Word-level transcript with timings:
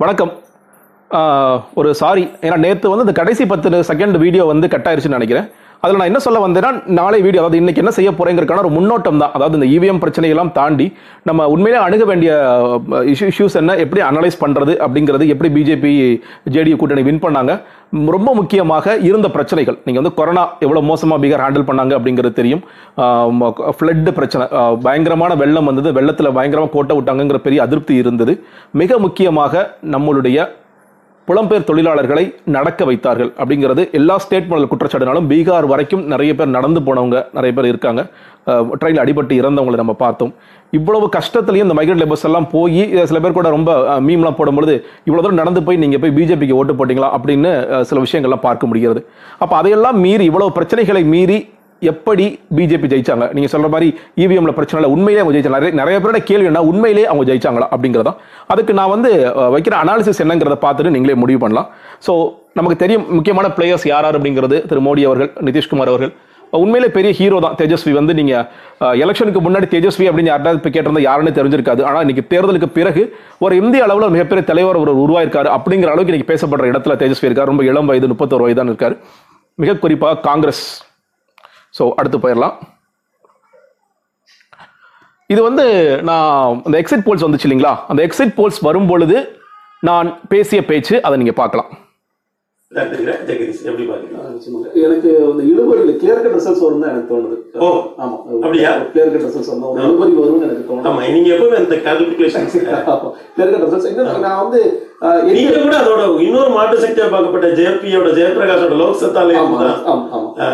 வணக்கம். 0.00 0.30
ஒரு 1.80 1.88
சாரி. 2.00 2.22
ஏன்னா 2.40 2.58
நேற்று 2.64 2.90
வந்து 2.90 3.04
இந்த 3.06 3.14
கடைசி 3.18 3.44
பத்து 3.50 3.70
செகண்ட் 3.88 4.14
வீடியோ 4.22 4.44
வந்து 4.50 4.66
கட்டாயிருச்சுன்னு 4.74 5.16
நினைக்கிறேன். 5.16 5.48
அதில் 5.84 5.98
நான் 5.98 6.10
என்ன 6.10 6.20
சொல்ல 6.24 6.38
வந்தேன்னா 6.44 6.70
நாளை 6.98 7.18
வீடியோ 7.26 7.40
அதாவது 7.42 7.58
இன்னைக்கு 7.60 7.80
என்ன 7.82 7.92
செய்ய 7.98 8.10
போறேங்கிறதுக்கான 8.16 8.62
ஒரு 8.64 8.72
முன்னோட்டம் 8.76 9.20
தான். 9.22 9.32
அதாவது 9.36 9.56
இந்த 9.58 9.68
இவிஎம் 9.74 10.00
பிரச்சனையெல்லாம் 10.02 10.52
தாண்டி 10.58 10.86
நம்ம 11.28 11.46
உண்மையிலே 11.52 11.78
அணுக 11.84 12.04
வேண்டிய 12.10 12.30
இஷ்யூ 13.12 13.28
இஷ்யூஸ் 13.32 13.56
என்ன 13.60 13.76
எப்படி 13.84 14.00
அனலைஸ் 14.08 14.36
பண்ணுறது 14.42 14.74
அப்படிங்கிறது 14.86 15.26
எப்படி 15.34 15.50
பிஜேபி 15.56 15.92
ஜேடியு 16.56 16.78
கூட்டணி 16.82 17.04
வின் 17.08 17.22
பண்ணாங்க 17.24 17.54
ரொம்ப 18.16 18.30
முக்கியமாக 18.40 18.96
இருந்த 19.08 19.28
பிரச்சனைகள். 19.36 19.78
நீங்கள் 19.86 20.02
வந்து 20.02 20.14
கொரோனா 20.20 20.44
எவ்வளோ 20.64 20.82
மோசமாக 20.90 21.20
பீகார் 21.24 21.44
ஹேண்டில் 21.46 21.68
பண்ணாங்க 21.70 21.92
அப்படிங்கிறது 21.98 22.38
தெரியும். 22.40 22.62
ஃப்ளட்டு 23.78 24.12
பிரச்சனை 24.20 24.46
பயங்கரமான 24.86 25.34
வெள்ளம் 25.42 25.70
வந்தது 25.70 25.90
வெள்ளத்தில் 25.98 26.34
பயங்கரமாக 26.38 26.72
கோட்டை 26.76 26.96
விட்டாங்கங்கிற 26.98 27.40
பெரிய 27.46 27.60
அதிருப்தி 27.66 27.96
இருந்தது. 28.02 28.34
மிக 28.82 28.98
முக்கியமாக 29.06 29.64
நம்மளுடைய 29.96 30.48
புலம்பெயர் 31.30 31.66
தொழிலாளர்களை 31.68 32.22
நடக்க 32.54 32.84
வைத்தார்கள் 32.88 33.28
அப்படிங்கிறது 33.40 33.82
எல்லா 33.98 34.14
ஸ்டேட் 34.22 34.48
முதல் 34.52 34.70
குற்றச்சாட்டுனாலும் 34.70 35.26
பீகார் 35.32 35.66
வரைக்கும் 35.72 36.02
நிறைய 36.12 36.32
பேர் 36.38 36.56
நடந்து 36.56 36.80
போனவங்க 36.86 37.18
நிறைய 37.36 37.52
பேர் 37.56 37.68
இருக்காங்க. 37.72 38.02
ட்ரெயினில் 38.78 39.02
அடிபட்டு 39.02 39.34
இறந்தவங்களை 39.40 39.78
நம்ம 39.80 39.94
பார்த்தோம். 40.02 40.32
இவ்வளவு 40.78 41.06
கஷ்டத்துலையும் 41.16 41.66
இந்த 41.66 41.76
மைக்ரேட் 41.78 42.02
லேபர்ஸ் 42.02 42.26
எல்லாம் 42.28 42.48
போய் 42.54 42.82
சில 43.10 43.20
பேர் 43.22 43.36
கூட 43.38 43.48
ரொம்ப 43.56 43.70
மீம்லாம் 44.08 44.38
போடும்பொழுது 44.40 44.74
இவ்வளோ 45.08 45.22
தூரம் 45.24 45.40
நடந்து 45.42 45.62
போய் 45.68 45.80
நீங்கள் 45.84 46.02
போய் 46.04 46.16
பிஜேபிக்கு 46.18 46.58
ஓட்டு 46.60 46.78
போட்டிங்களா 46.80 47.10
அப்படின்னு 47.18 47.52
சில 47.90 48.02
விஷயங்கள்லாம் 48.06 48.44
பார்க்க 48.48 48.70
முடிகிறது. 48.72 49.02
அப்போ 49.42 49.54
அதையெல்லாம் 49.60 49.98
மீறி 50.06 50.26
இவ்வளோ 50.32 50.50
பிரச்சனைகளை 50.58 51.04
மீறி 51.14 51.38
எப்படி 51.92 52.24
பிஜேபி 52.56 52.88
ஜெயிச்சாங்க? 52.92 53.26
நீங்க 53.36 53.48
சொல்ற 53.52 53.68
மாதிரி 53.74 53.88
இவிஎம்ல 54.22 54.52
பிரச்சனை 54.58 54.78
இல்லை 54.80 54.92
உண்மையிலே 54.96 55.22
அவங்க 55.22 55.34
ஜெயிச்சாங்க. 55.36 55.58
நிறைய 55.58 55.74
நிறைய 55.80 55.98
பேரோட 56.02 56.20
கேள்வி 56.30 56.48
என்ன? 56.50 56.62
உண்மையிலே 56.70 57.04
அவங்க 57.10 57.26
ஜெயிச்சாங்களா? 57.30 57.68
அப்படிங்கிறதா 57.74 58.14
அதுக்கு 58.54 58.72
நான் 58.80 58.92
வந்து 58.94 59.10
வைக்கிற 59.56 59.76
அனாலிசிஸ் 59.84 60.22
என்னங்கிறத 60.24 60.58
பார்த்துட்டு 60.66 60.94
நீங்களே 60.96 61.16
முடிவு 61.22 61.40
பண்ணலாம். 61.44 61.68
ஸோ 62.06 62.14
நமக்கு 62.58 62.76
தெரியும் 62.82 63.06
முக்கியமான 63.18 63.48
பிளேயர்ஸ் 63.58 63.86
யார் 63.92 64.06
யார் 64.06 64.18
அப்படிங்கிறது 64.18 64.58
திரு 64.72 64.82
மோடி 64.88 65.04
அவர்கள் 65.10 65.30
நிதிஷ்குமார் 65.48 65.92
அவர்கள். 65.92 66.12
உண்மையிலே 66.62 66.88
பெரிய 66.96 67.10
ஹீரோ 67.18 67.36
தான். 67.44 67.56
தேஜஸ்வி 67.58 67.92
வந்து 67.98 68.12
நீங்க 68.20 68.34
எலெக்ஷனுக்கு 69.04 69.40
முன்னாடி 69.46 69.66
தேஜஸ்வி 69.74 70.06
அப்படின்னு 70.10 70.32
யாராவது 70.32 70.58
இப்போ 70.60 70.70
கேட்டிருந்தா 70.74 71.02
யாருன்னு 71.08 71.32
தெரிஞ்சிருக்காது. 71.38 71.82
ஆனால் 71.88 72.02
இன்னைக்கு 72.04 72.24
தேர்தலுக்கு 72.32 72.68
பிறகு 72.78 73.02
ஒரு 73.46 73.56
இந்திய 73.62 73.84
அளவில் 73.86 74.14
மிகப்பெரிய 74.14 74.44
தலைவர் 74.50 74.80
ஒரு 74.82 74.94
உருவாயிருக்காரு 75.04 75.50
அப்படிங்கிற 75.56 75.90
அளவுக்கு 75.92 76.12
இன்னைக்கு 76.12 76.32
பேசப்படுற 76.32 76.72
இடத்துல 76.72 76.96
தேஜஸ்வி 77.02 77.28
இருக்கார். 77.30 77.50
ரொம்ப 77.52 77.64
இளம் 77.70 77.90
வயது 77.92 78.12
முப்பத்தோரு 78.14 78.46
வயது 78.46 78.70
இருக்காரு. 78.72 78.96
மிக 79.62 79.78
குறிப்பாக 79.84 80.20
காங்கிரஸ். 80.28 80.64
ஸோ 81.80 81.86
அடுத்து 82.00 82.20
போயிடலாம் 82.24 82.56
இது 85.30 85.40
வந்து 85.48 85.64
நான் 86.08 86.30
அந்த 86.66 86.76
எக்ஸிட் 86.78 87.04
போல்ஸ் 87.06 87.26
வந்துச்சு 87.26 87.46
இல்லைங்களா? 87.46 87.74
அந்த 87.90 88.00
எக்ஸிட் 88.06 88.34
போல்ஸ் 88.38 88.64
வரும் 88.66 88.88
பொழுது 88.88 89.18
நான் 89.82 90.08
பேசிய 90.32 90.60
பேச்சு 90.70 90.94
அதை 91.06 91.14
நீங்க 91.20 91.34
பார்க்கலாம். 91.34 91.70
எனக்கு 94.82 95.10
இந்த 95.30 95.42
இழுபறி 95.50 95.94
கிளியர் 96.00 96.20
கட் 96.24 96.34
ரிசல்ட்ஸ் 96.36 96.62
வரும் 96.64 96.82
தான் 96.82 96.90
எனக்கு 96.92 97.08
தோணுது. 97.12 97.36
ஓ, 97.60 97.68
ஆமா. 98.02 98.16
அப்படியா? 98.34 98.70
கிளியர் 98.90 99.08
கட் 99.08 99.24
ரிசல்ட்ஸ் 99.26 99.50
வந்தா 99.52 99.70
இழுபறி 99.80 100.12
வரும்னு 100.18 100.46
எனக்கு 100.48 100.66
தோணுது. 100.68 100.86
ஆமா 100.88 101.00
நீங்க 101.16 101.30
எப்பவுமே 101.34 101.58
அந்த 101.62 101.78
கால்குலேஷன்ஸ் 101.86 102.54
கிளியர் 102.56 102.84
கட் 103.54 103.64
ரிசல்ட்ஸ் 103.66 103.88
இன்னும் 103.92 104.26
நான் 104.26 104.40
வந்து 104.42 104.60
நீங்க 105.30 105.56
கூட 105.58 105.76
அதோட 105.82 106.02
இன்னொரு 106.26 106.50
மாட்டு 106.56 106.82
சக்தியா 106.84 107.06
பார்க்கப்பட்ட 107.14 107.50
ஜேபியோட 107.60 108.10
ஜெயபிரகாஷோட 108.18 108.76
லோக் 108.82 109.02
சத்தால 109.02 109.38
ஆமா 109.42 109.60
ஆமா 109.88 110.50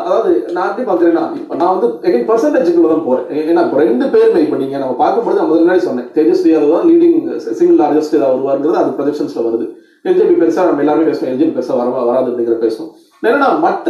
அதாவது 0.00 0.30
நான் 0.52 0.68
எப்படி 0.70 0.86
பார்க்குறேன்னா 0.86 1.24
இப்போ 1.36 1.54
நான் 1.54 1.72
வந்து 1.74 1.88
எகைன் 2.02 2.26
பர்சன்டேஜுக்குள்ள 2.28 2.88
தான் 2.88 3.04
போகிறேன் 3.04 3.26
ஏ- 3.32 3.44
ஏன்னா 3.50 3.62
இப்போ 3.66 3.78
ரெண்டு 3.82 4.06
பேருமே 4.08 4.40
இப்போ 4.44 4.56
நீங்கள் 4.56 4.82
நம்ம 4.82 4.94
பார்க்கும்போது 4.98 5.38
நான் 5.38 5.48
முதல்ல 5.48 5.64
முன்னாடி 5.64 5.84
சொன்னேன். 5.84 6.08
தேஜஸ்வி 6.16 6.50
யாதவ் 6.52 6.74
தான் 6.74 6.88
லீடிங் 6.88 7.16
சிங்கிள் 7.58 7.78
லார்ஜஸ்ட் 7.80 8.16
வருவாருங்கிறது 8.24 8.80
அது 8.80 8.96
ப்ரொஜெக்ஷன்ஸில் 8.98 9.46
வருது. 9.46 9.66
எல்ஜிபி 10.04 10.34
பெருசாக 10.40 10.66
நம்ம 10.66 10.82
எல்லாருமே 10.84 11.06
பேசுவோம். 11.08 11.30
எல்ஜிபி 11.32 11.52
பெருசாக 11.52 11.78
வர 11.80 12.04
வராது 12.04 12.28
அப்படிங்கிற 12.30 12.58
பேசுவோம். 12.60 12.90
என்னன்னா 13.22 13.48
மற்ற 13.60 13.88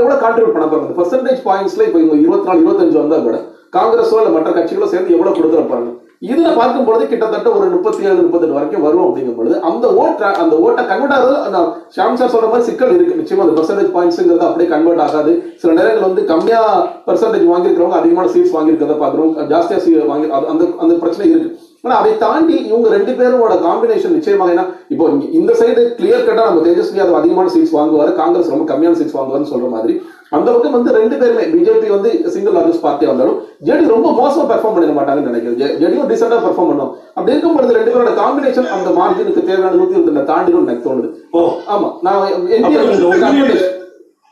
எவ்வளோ 0.00 0.16
கான்ட்ரிபியூட் 0.22 0.56
பண்ண 0.56 0.66
பாருங்க 0.68 0.96
பர்சன்டேஜ் 0.98 1.40
பாயிண்ட்ஸில் 1.44 1.86
இப்போ 1.86 1.98
இவங்க 1.98 2.16
இருபத்தி 2.22 2.48
நாலு 2.48 2.60
இருபத்தஞ்சு 2.60 2.98
வந்தால் 2.98 3.22
கூட 3.22 3.36
காங்கிரஸோ 3.72 4.18
இல்லை 4.18 4.32
மற்ற 4.34 4.50
கட்சிகளோ 4.52 4.86
சேர்ந்து 4.86 5.14
எவ்வளோ 5.14 5.32
கொடுக்குற 5.32 5.62
பாருங்க. 5.66 5.92
இதுல 6.26 6.52
பார்க்கும் 6.58 6.86
பொழுது 6.86 7.04
கிட்டத்தட்ட 7.10 7.48
ஒரு 7.56 7.66
முப்பத்தி 7.74 8.06
ஏழு 8.08 8.20
முப்பத்தெட்டு 8.22 8.56
வரைக்கும் 8.56 8.84
வரும் 8.86 9.04
அப்படிங்கும் 9.06 9.36
பொழுது 9.40 9.56
அந்த 9.68 9.86
ஓட்ட 10.02 10.30
அந்த 10.42 10.54
ஓட்டை 10.64 10.82
கன்வெர்ட் 10.88 11.14
ஆகுது. 11.16 11.36
ஷாம் 11.96 12.18
சார் 12.20 12.32
சொல்ற 12.34 12.48
மாதிரி 12.52 12.66
சிக்கல் 12.68 12.94
இருக்கு. 12.96 13.18
நிச்சயமா 13.20 13.44
அந்த 13.46 13.54
பர்சன்டேஜ் 13.58 13.92
பாயிண்ட்ஸ்ங்கிறது 13.96 14.48
அப்படியே 14.48 14.70
கன்வெர்ட் 14.72 15.04
ஆகாது. 15.06 15.32
சில 15.62 15.76
நேரங்கள் 15.78 16.08
வந்து 16.08 16.24
கம்மியா 16.32 16.60
பர்சன்டேஜ் 17.06 17.46
வாங்கியிருக்கிறவங்க 17.52 18.00
அதிகமான 18.00 18.32
சீட்ஸ் 18.34 18.56
வாங்கியிருக்கிறத 18.56 18.98
பாக்குறோம் 19.04 19.32
ஜாஸ்தியா 19.54 19.80
சீட் 19.86 20.12
வாங்கி 20.12 20.28
அந்த 20.52 20.62
அந்த 20.82 20.92
பிரச்சனை 21.04 21.30
இருக்கு. 21.32 21.50
ஆனா 21.84 21.96
அதை 22.00 22.12
தாண்டி 22.22 22.54
இவங்க 22.68 22.88
ரெண்டு 22.94 23.12
பேரோட 23.18 23.54
காம்பினேஷன் 23.66 24.14
நிச்சயமாக 24.18 24.52
ஏன்னா 24.54 24.64
இப்போ 24.92 25.04
இந்த 25.40 25.52
சைடு 25.60 25.82
கிளியர் 25.98 26.24
கட்டா 26.28 26.46
நம்ம 26.48 26.64
தேஜஸ்வி 26.68 27.02
அது 27.04 27.18
அதிகமான 27.18 27.50
சீட்ஸ் 27.54 27.74
வாங்குவாரு 27.76 28.12
காங்கிரஸ் 28.20 28.52
ரொம்ப 28.54 28.64
கம்மியான 28.70 28.98
சீட்ஸ் 29.00 29.16
வாங்குவாருன்னு 29.18 29.52
சொல்ற 29.52 29.68
மாதிரி. 29.76 29.94
அந்த 30.30 30.52
பக்கம் 30.52 30.72
வந்து 30.72 30.92
ரெண்டு 30.92 31.16
பேருமே 31.16 31.42
பிஜேபி 31.42 31.88
வந்து 31.88 32.30
சிங்கிள் 32.30 32.52
லார்ஜஸ்ட் 32.52 32.82
பார்ட்டியா 32.82 33.06
வந்தாலும் 33.06 33.42
ஜேடி 33.64 33.88
ரொம்ப 33.88 34.10
மோசமா 34.10 34.50
பெர்ஃபார்ம் 34.50 34.76
பண்ணிட 34.76 34.98
மாட்டாங்கன்னு 34.98 35.30
நினைக்கிறேன். 35.30 35.78
ஜேடியும் 35.78 36.12
டீசெண்டா 36.12 36.38
பெர்ஃபார்ம் 36.38 36.68
பண்ணும். 36.68 36.96
அப்படி 37.14 37.30
இருக்கும்போது 37.30 37.72
ரெண்டு 37.72 37.94
பேரோட 37.94 38.12
காம்பினேஷன் 38.14 38.68
அந்த 38.68 38.90
மார்ஜினுக்கு 38.90 39.44
தேவையான 39.44 39.76
நூத்தி 39.76 39.90
இருபத்தி 39.90 40.32
தாண்டிடும் 40.32 40.62
எனக்கு 40.62 40.90
தோணுது. 40.90 41.10
ஓ. 41.30 41.52
ஆமா 41.68 41.92
நான் 42.02 42.28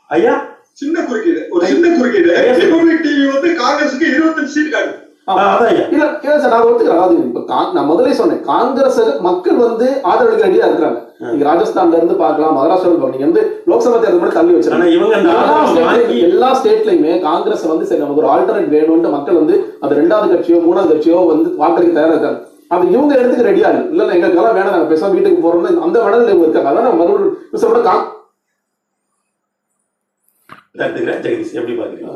ஐயா? 0.07 0.45
சின்ன 0.71 1.03
குறுக்கீடு 1.03 1.45
ஒரு 1.49 1.65
சின்ன 1.65 1.97
குறுக்கீடு. 1.97 2.33
ரிபப்ளிக் 2.35 3.05
டிவி 3.05 3.33
வந்து 3.33 3.57
காங்கிரஸுக்கு 3.63 4.07
இருபத்தஞ்சு 4.11 4.45
சீட் 4.45 4.71
காட்டு 4.71 5.05
இல்ல 6.21 6.39
சார் 6.39 6.49
நான் 6.49 6.63
ஒத்துக்கிறேன். 6.63 6.89
அதாவது 6.89 7.15
இப்ப 7.17 7.39
கா- 7.39 7.73
நான் 7.73 7.85
முதலே 7.85 8.13
சொன்னேன் 8.13 8.41
காங்கிரஸ் 8.41 9.01
மக்கள் 9.19 9.55
வந்து 9.55 9.99
ஆதரவு 10.03 10.43
ரெடியா 10.43 10.65
இருக்கிறாங்க. 10.65 11.06
நீங்க 11.21 11.43
ராஜஸ்தான்ல 11.49 11.99
இருந்து 11.99 12.15
பார்க்கலாம் 12.23 12.55
மகாராஷ்டிரா 12.57 12.87
இருந்து 12.87 13.01
பார்க்கலாம். 13.03 13.21
நீங்க 13.21 13.29
வந்து 13.29 13.43
லோக்சபா 13.69 13.97
தேர்தல் 14.01 14.19
மட்டும் 14.21 14.39
தள்ளி 14.39 14.55
வச்சிருக்காங்க 14.55 14.89
எல்லா 14.97 15.69
ஸ்டேட்லயும் 15.69 15.87
வாங்கி 15.87 16.17
எல்லா 16.27 16.49
ஸ்டேட்லயுமே 16.59 17.13
காங்கிரஸ் 17.27 17.63
வந்து 17.71 17.87
சரி 17.89 18.01
நமக்கு 18.03 18.21
ஒரு 18.23 18.29
ஆல்டர்னேட் 18.33 18.73
வேணும்னு 18.75 19.15
மக்கள் 19.15 19.39
வந்து 19.41 19.55
அது 19.83 19.97
ரெண்டாவது 20.01 20.27
கட்சியோ 20.33 20.59
மூணாவது 20.67 20.91
கட்சியோ 20.93 21.21
வந்து 21.31 21.47
வாக்களிக்க 21.61 21.93
தயாரா 21.97 22.15
இருக்காங்க. 22.15 22.39
அது 22.75 22.83
இவங்க 22.93 23.11
இடத்துக்கு 23.19 23.47
ரெடியா 23.49 23.67
இருக்கு 23.71 23.91
இல்ல. 23.93 24.03
இல்ல 24.03 24.15
எங்களுக்கெல்லாம் 24.17 24.57
வேணாம். 24.57 24.75
நாங்க 24.75 24.89
பேசாம 24.93 25.15
வீட்டுக்கு 25.17 25.43
போறோம்னு 25.45 25.71
அந்த 25.85 25.97
மனதில் 26.05 26.31
இவங்க 26.33 26.47
இருக்காங்க. 26.47 26.71
அதான் 26.71 26.99
மறுபடியும் 27.01 27.35
ஜெகதீஷ் 31.25 31.55
எப்படி 31.59 31.75
பாக்குறீங்க 31.77 32.13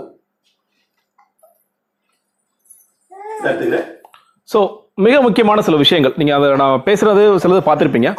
ஸோ 4.49 4.59
மிக 5.05 5.15
முக்கியமான 5.25 5.61
சில 5.67 5.77
விஷயங்கள். 5.81 6.13
நீங்கள் 6.19 6.37
அதை 6.37 6.47
நான் 6.61 6.83
பேசுறது 6.87 7.23
சிலது 7.43 7.61
பார்த்துருப்பீங்க. 7.67 8.09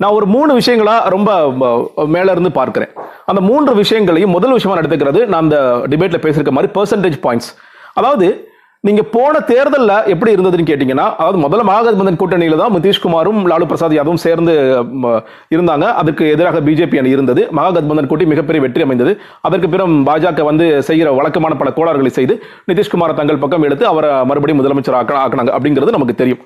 நான் 0.00 0.16
ஒரு 0.18 0.26
மூணு 0.34 0.52
விஷயங்களா 0.58 0.94
ரொம்ப 1.14 1.30
மேல 2.14 2.32
இருந்து 2.36 2.52
பார்க்கிறேன். 2.60 2.92
அந்த 3.30 3.40
மூன்று 3.48 3.74
விஷயங்களையும் 3.82 4.34
முதல் 4.36 4.56
விஷயமா 4.58 4.78
எடுத்துக்கிறது 4.80 5.20
நான் 5.32 5.44
அந்த 5.46 5.58
டிபேட்ல 5.92 6.20
பேசியிருக்க 6.24 6.54
மாதிரி 6.56 6.72
பெர்சன்டேஜ் 6.78 7.18
பாயிண்ட்ஸ் 7.26 7.52
அதாவது 8.00 8.28
நீங்க 8.86 9.02
போன 9.14 9.40
தேர்தலில் 9.50 10.06
எப்படி 10.12 10.30
இருந்ததுன்னு 10.34 10.64
கேட்டீங்கன்னா 10.68 11.04
அதாவது 11.18 11.38
முதல்ல 11.42 11.64
மகாகத்பந்தன் 11.68 12.18
கூட்டணியில 12.20 12.56
தான் 12.60 12.72
நிதிஷ்குமாரும் 12.76 13.38
லாலு 13.50 13.68
பிரசாத் 13.70 13.94
யாதவும் 13.96 14.22
சேர்ந்து 14.24 14.54
இருந்தாங்க. 15.54 15.86
அதுக்கு 16.00 16.24
எதிராக 16.34 16.60
பிஜேபி 16.68 16.98
அணி 17.02 17.14
இருந்தது. 17.16 17.42
மகாகத்பந்தன் 17.58 18.10
கூட்டி 18.12 18.26
மிகப்பெரிய 18.32 18.62
வெற்றி 18.64 18.86
அமைந்தது. 18.86 19.12
அதற்கு 19.48 19.68
பிறகு 19.74 20.00
பாஜக 20.08 20.46
வந்து 20.50 20.66
செய்கிற 20.88 21.12
வழக்கமான 21.18 21.54
பல 21.60 21.72
கோளாறுகளை 21.78 22.12
செய்து 22.18 22.36
நிதிஷ்குமாரை 22.70 23.14
தங்கள் 23.20 23.42
பக்கம் 23.44 23.66
எடுத்து 23.68 23.86
அவரை 23.92 24.10
மறுபடியும் 24.30 24.60
முதலமைச்சர் 24.62 24.98
ஆக்க 25.02 25.22
ஆக்கினாங்க. 25.24 25.54
அப்படிங்கிறது 25.58 25.96
நமக்கு 25.98 26.20
தெரியும். 26.22 26.42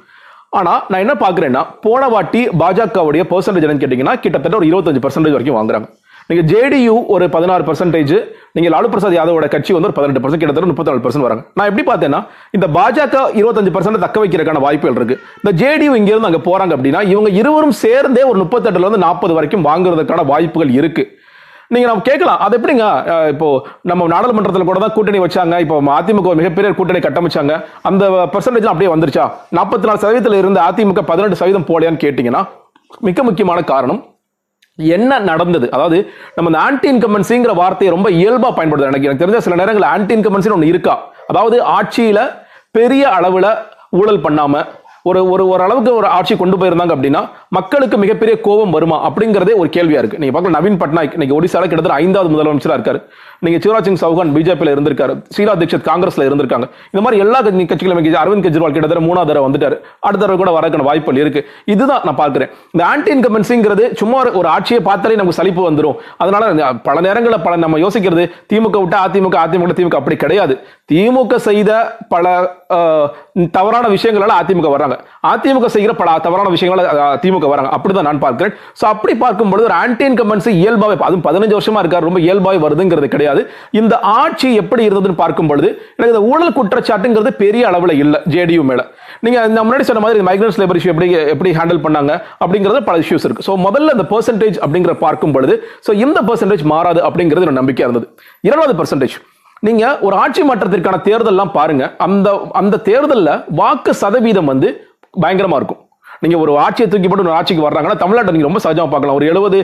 ஆனா 0.60 0.74
நான் 0.90 1.02
என்ன 1.04 1.14
பாக்குறேன்னா 1.22 1.62
போன 1.86 2.08
வாட்டி 2.14 2.42
பாஜகவுடைய 2.62 3.24
பெர்சன்டேஜ் 3.32 3.66
என்னன்னு 3.66 3.84
கேட்டீங்கன்னா 3.84 4.16
கிட்டத்தட்ட 4.24 4.60
ஒரு 4.60 4.68
இருபத்தஞ்சு 4.72 5.04
பர்சன்டேஜ் 5.06 5.36
வரைக்கும் 5.36 5.58
வாங்குறாங்க. 5.60 5.88
நீங்க 6.30 6.42
ஜேடியு 6.52 6.94
ஒரு 7.14 7.24
பதினாறு 7.34 7.64
பர்சன்டேஜ் 7.66 8.14
நீங்க 8.56 8.68
லாலு 8.74 8.88
பிரசாத் 8.92 9.16
யாதவோட 9.18 9.48
கட்சி 9.54 9.72
வந்து 9.76 9.88
ஒரு 9.90 9.96
பதினெட்டு 9.98 10.22
பர்சன்ட் 10.22 10.42
கிட்டத்தட்ட 10.42 10.70
முப்பத்தி 10.70 10.92
நாலு 10.92 11.04
பர்சன்ட் 11.04 11.26
வராங்க. 11.26 11.42
நான் 11.58 11.68
எப்படி 11.70 11.84
பார்த்தேன்னா 11.90 12.20
இந்த 12.56 12.66
பாஜக 12.78 13.16
இருபத்தஞ்சு 13.40 13.74
பர்சன்ட் 13.76 14.04
தக்க 14.06 14.24
வைக்கிறதுக்கான 14.24 14.62
வாய்ப்புகள் 14.66 14.98
இருக்கு. 15.00 15.18
இந்த 15.42 15.52
ஜேடியு 15.62 15.98
இங்கேருந்து 16.00 16.30
அங்கே 16.30 16.42
போகிறாங்க 16.48 16.54
போறாங்க 16.56 16.74
அப்படின்னா 16.76 17.00
இவங்க 17.12 17.30
இருவரும் 17.40 17.76
சேர்ந்தே 17.84 18.22
ஒரு 18.30 18.38
முப்பத்தெட்டுல 18.42 18.86
இருந்து 18.86 19.04
நாற்பது 19.06 19.32
வரைக்கும் 19.36 19.64
வாங்குறதுக்கான 19.68 20.24
வாய்ப்புகள் 20.32 20.70
இருக்கு. 20.80 21.04
நீங்க 21.74 21.86
நம்ம 21.88 22.02
கேட்கலாம். 22.08 22.40
அது 22.44 22.54
எப்படிங்க? 22.58 22.84
இப்போ 23.32 23.46
நம்ம 23.90 24.06
நாடாளுமன்றத்தில் 24.14 24.68
கூட 24.68 24.80
தான் 24.84 24.94
கூட்டணி 24.96 25.20
வச்சாங்க. 25.24 25.54
இப்போ 25.64 25.76
அதிமுக 25.98 26.34
மிகப்பெரிய 26.40 26.70
கூட்டணி 26.80 27.00
கட்டமைச்சாங்க. 27.06 27.54
அந்த 27.90 28.04
பர்சன்டேஜ் 28.34 28.72
அப்படியே 28.72 28.90
வந்துருச்சா? 28.94 29.24
நாற்பத்தி 29.58 29.88
நாலு 29.88 30.02
சதவீதத்தில் 30.04 30.40
இருந்து 30.42 30.60
அதிமுக 30.68 31.04
பதினெட்டு 31.10 31.40
சதவீதம் 31.40 31.68
போலையான்னு 31.70 32.02
கேட்டீங்கன்னா 32.04 32.42
மிக 33.08 33.22
முக்கியமான 33.28 33.60
காரணம் 33.72 34.00
என்ன 34.96 35.18
நடந்தது? 35.30 35.66
அதாவது 35.76 35.98
நம்ம 36.36 36.50
இந்த 36.50 36.60
ஆன்டி 36.66 36.88
இன்கம்பன்சிங்கிற 36.94 37.52
வார்த்தையை 37.62 37.90
ரொம்ப 37.96 38.08
இயல்பாக 38.20 38.52
பயன்படுத்த 38.58 38.90
எனக்கு 38.92 39.08
எனக்கு 39.08 39.24
தெரிஞ்ச 39.24 39.38
சில 39.46 39.56
நேரங்களில் 39.60 39.92
ஆன்டி 39.94 40.14
இன்கம்பன்சின்னு 40.18 40.56
ஒன்று 40.58 40.72
இருக்கா? 40.72 40.94
அதாவது 41.30 41.56
ஆட்சியில் 41.76 42.24
பெரிய 42.78 43.04
அளவில் 43.18 43.50
ஊழல் 44.00 44.24
பண்ணாமல் 44.24 44.66
ஒரு 45.08 45.20
ஒரு 45.32 45.44
ஓரளவுக்கு 45.48 45.90
ஒரு 45.94 46.08
ஆட்சி 46.16 46.34
கொண்டு 46.36 46.56
போயிருந்தாங்க 46.56 46.94
அப்படின்னா 46.96 47.20
மக்களுக்கு 47.56 47.96
மிகப்பெரிய 48.04 48.34
கோபம் 48.46 48.74
வருமா 48.76 48.96
அப்படிங்கிறதே 49.08 49.54
ஒரு 49.62 49.68
கேள்வியா 49.76 50.00
இருக்கு. 50.02 50.20
நீங்க 50.22 50.34
பார்க்கலாம் 50.34 50.56
நவீன் 50.56 50.80
பட்நாயக் 50.82 51.16
இன்னைக்கு 51.16 51.36
ஒடிசால 51.38 51.66
கிட்டத்தட்ட 51.66 52.00
ஐந்தாவது 52.04 52.30
முதலமைச்சரா 52.34 52.76
இருக்காரு. 52.78 53.00
நீங்க 53.46 53.68
சிவராஜ் 53.68 53.94
சிங் 53.94 54.10
சௌகான் 54.10 54.26
பிஜேபியில் 54.26 54.76
இருந்திருக்காரு 54.76 55.22
ஷீலா 55.36 55.52
தீட்சித் 55.52 55.86
காங்கிரஸ்ல 55.86 56.28
இருந்திருக்காங்க. 56.28 56.64
இந்த 56.84 57.00
மாதிரி 57.00 57.18
எல்லா 57.18 57.42
கட்சிகளும் 57.42 58.14
அரவிந்த் 58.16 58.44
கெஜ்ரிவால் 58.44 58.72
கிட்டத்தட்ட 58.72 59.04
மூணாவது 59.04 59.26
தடவை 59.26 59.52
வந்துட்டாரு. 59.52 59.80
அடுத்த 60.00 60.26
தடவை 60.26 60.36
கூட 60.36 60.60
வரக்கான 60.60 60.82
வாய்ப்புகள் 60.82 61.20
இருக்கு. 61.20 61.46
இதுதான் 61.64 62.00
நான் 62.04 62.14
பார்க்கிறேன். 62.14 62.48
இந்த 62.70 62.86
ஆன்டி 62.86 63.14
இன்கமென்சிங்கிறது 63.14 63.94
சும்மா 63.94 64.26
ஒரு- 64.26 64.46
ஆட்சியை 64.46 64.82
பார்த்தாலே 64.82 65.14
நமக்கு 65.14 65.36
சலிப்பு 65.36 65.70
வந்துரும். 65.70 65.94
அதனால 66.16 66.74
பல 66.74 67.00
நேரங்களில் 67.00 67.40
பல 67.40 67.56
நம்ம 67.56 67.78
யோசிக்கிறது 67.78 68.30
திமுக 68.52 68.78
விட்டு 68.78 68.96
அதிமுக 68.96 69.40
அதிமுக 69.40 69.80
திமுக 69.80 69.94
அப்படி 69.94 70.16
கிடையாது. 70.16 70.58
திமுக 70.92 71.36
செய்த 71.36 71.96
பல 72.08 72.54
தவறான 73.50 73.88
விஷயங்களால 73.88 74.32
அதிமுக 74.42 74.70
வர்றாங்க. 74.76 74.98
அதிமுக 75.26 75.66
செய்கிற 75.66 75.94
பல 75.94 76.18
தவறான 76.18 76.48
விஷயங்களால 76.48 77.16
திமுக 77.24 77.48
வராங்க 77.48 77.76
அப்படிதான் 77.76 78.02
நான் 78.02 78.18
பார்க்கிறேன். 78.18 78.52
சோ 78.52 78.84
அப்படி 78.84 79.16
பார்க்கும்பொழுது 79.16 79.68
ஒரு 79.68 79.76
ஆன்டி 79.76 80.08
இன்கமென்சி 80.08 80.64
இயல்பாவே 80.64 80.98
அதுவும் 80.98 81.24
பதினஞ்சு 81.24 81.52
வருஷமா 81.52 81.82
இருக்காரு 81.82 82.00
ரொம்ப 82.00 82.18
இயல்பாவே 82.18 82.58
வருதுங்கிறது 82.58 83.04
கிடையாது. 83.04 83.35
இந்த 83.80 83.94
ஆட்சி 84.20 84.48
எப்படி 84.62 84.82
இருந்ததுன்னு 84.88 85.18
பார்க்கும் 85.22 85.50
பொழுது 85.50 85.68
எனக்கு 85.96 86.12
இந்த 86.14 86.22
ஊழல் 86.30 86.56
குற்றச்சாட்டுங்கிறது 86.58 87.32
பெரிய 87.42 87.62
அளவுல 87.70 87.94
இல்ல 88.04 88.16
ஜேடியு 88.34 88.64
மேல. 88.70 88.82
நீங்க 89.24 89.38
இந்த 89.50 89.60
முன்னாடி 89.66 89.86
சொன்ன 89.90 90.02
மாதிரி 90.04 90.26
மைக்ரன்ஸ் 90.28 90.58
லேபர் 90.62 90.78
இஷ்யூ 90.80 90.92
எப்படி 90.94 91.08
எப்படி 91.34 91.52
ஹேண்டில் 91.58 91.82
பண்ணாங்க 91.86 92.12
அப்படிங்கறது 92.42 92.80
பல 92.88 93.04
இஷ்யூஸ் 93.04 93.26
இருக்கு. 93.28 93.46
ஸோ 93.48 93.54
முதல்ல 93.66 93.94
இந்த 93.96 94.06
பெர்சன்டேஜ் 94.12 94.58
அப்படிங்கிற 94.64 94.94
பார்க்கும் 95.04 95.34
பொழுது 95.36 95.56
ஸோ 95.86 95.92
இந்த 96.04 96.20
பெர்சன்டேஜ் 96.28 96.64
மாறாது 96.74 97.02
அப்படிங்கிறது 97.08 97.48
ஒரு 97.48 97.58
நம்பிக்கையா 97.60 97.88
இருந்தது. 97.88 98.08
இரண்டாவது 98.48 98.76
பெர்சன்டேஜ் 98.82 99.16
நீங்க 99.66 99.84
ஒரு 100.06 100.14
ஆட்சி 100.22 100.42
மாற்றத்திற்கான 100.48 100.96
தேர்தல்லாம் 101.08 101.54
பாருங்க 101.58 101.84
அந்த 102.06 102.28
அந்த 102.60 102.80
தேர்தலில் 102.88 103.34
வாக்கு 103.60 103.92
சதவீதம் 104.02 104.50
வந்து 104.52 104.68
பயங்கரமா 105.22 105.58
இருக்கும். 105.60 105.80
நீங்கள் 106.24 106.40
ஒரு 106.44 106.52
ஆட்சியை 106.64 106.88
தூக்கி 106.92 107.08
போட்டு 107.10 107.26
ஒரு 107.26 107.36
ஆட்சிக்கு 107.38 107.66
வர்றாங்கன்னா 107.66 107.96
தமிழ்நாட்டை 108.02 108.34
நீங்கள் 108.36 108.50
ரொம்ப 108.50 108.60
சகஜமாக 108.66 108.90
பார்க்கலாம். 108.94 109.16
ஒரு 109.20 109.26
எழுபது 109.32 109.58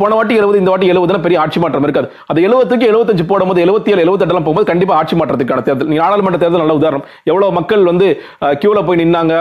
போன 0.00 0.14
வாட்டி 0.18 0.34
எழுபது 0.40 0.60
இந்த 0.62 0.70
வாட்டி 0.72 0.90
எழுபதுனா 0.94 1.20
பெரிய 1.26 1.38
ஆட்சி 1.44 1.58
மாற்றம் 1.62 1.86
இருக்காது. 1.88 2.08
அது 2.30 2.38
எழுபத்துக்கு 2.48 2.88
எழுபத்தஞ்சு 2.92 3.24
போடும்போது 3.30 3.62
எழுபத்தி 3.66 3.92
ஏழு 3.94 4.04
எழுபத்தெட்டுலாம் 4.06 4.46
போகும்போது 4.46 4.70
கண்டிப்பாக 4.72 4.98
ஆட்சி 5.00 5.16
மாற்றத்துக்கான 5.20 5.64
தேர்தல். 5.68 5.88
நீங்க 5.90 6.02
நாடாளுமன்ற 6.04 6.40
தேர்தல் 6.44 6.64
நல்ல 6.64 6.76
உதாரணம். 6.80 7.06
எவ்வளோ 7.30 7.50
மக்கள் 7.58 7.82
வந்து 7.92 8.08
கியூவில் 8.62 8.86
போய் 8.88 9.00
நின்னாங்க 9.02 9.34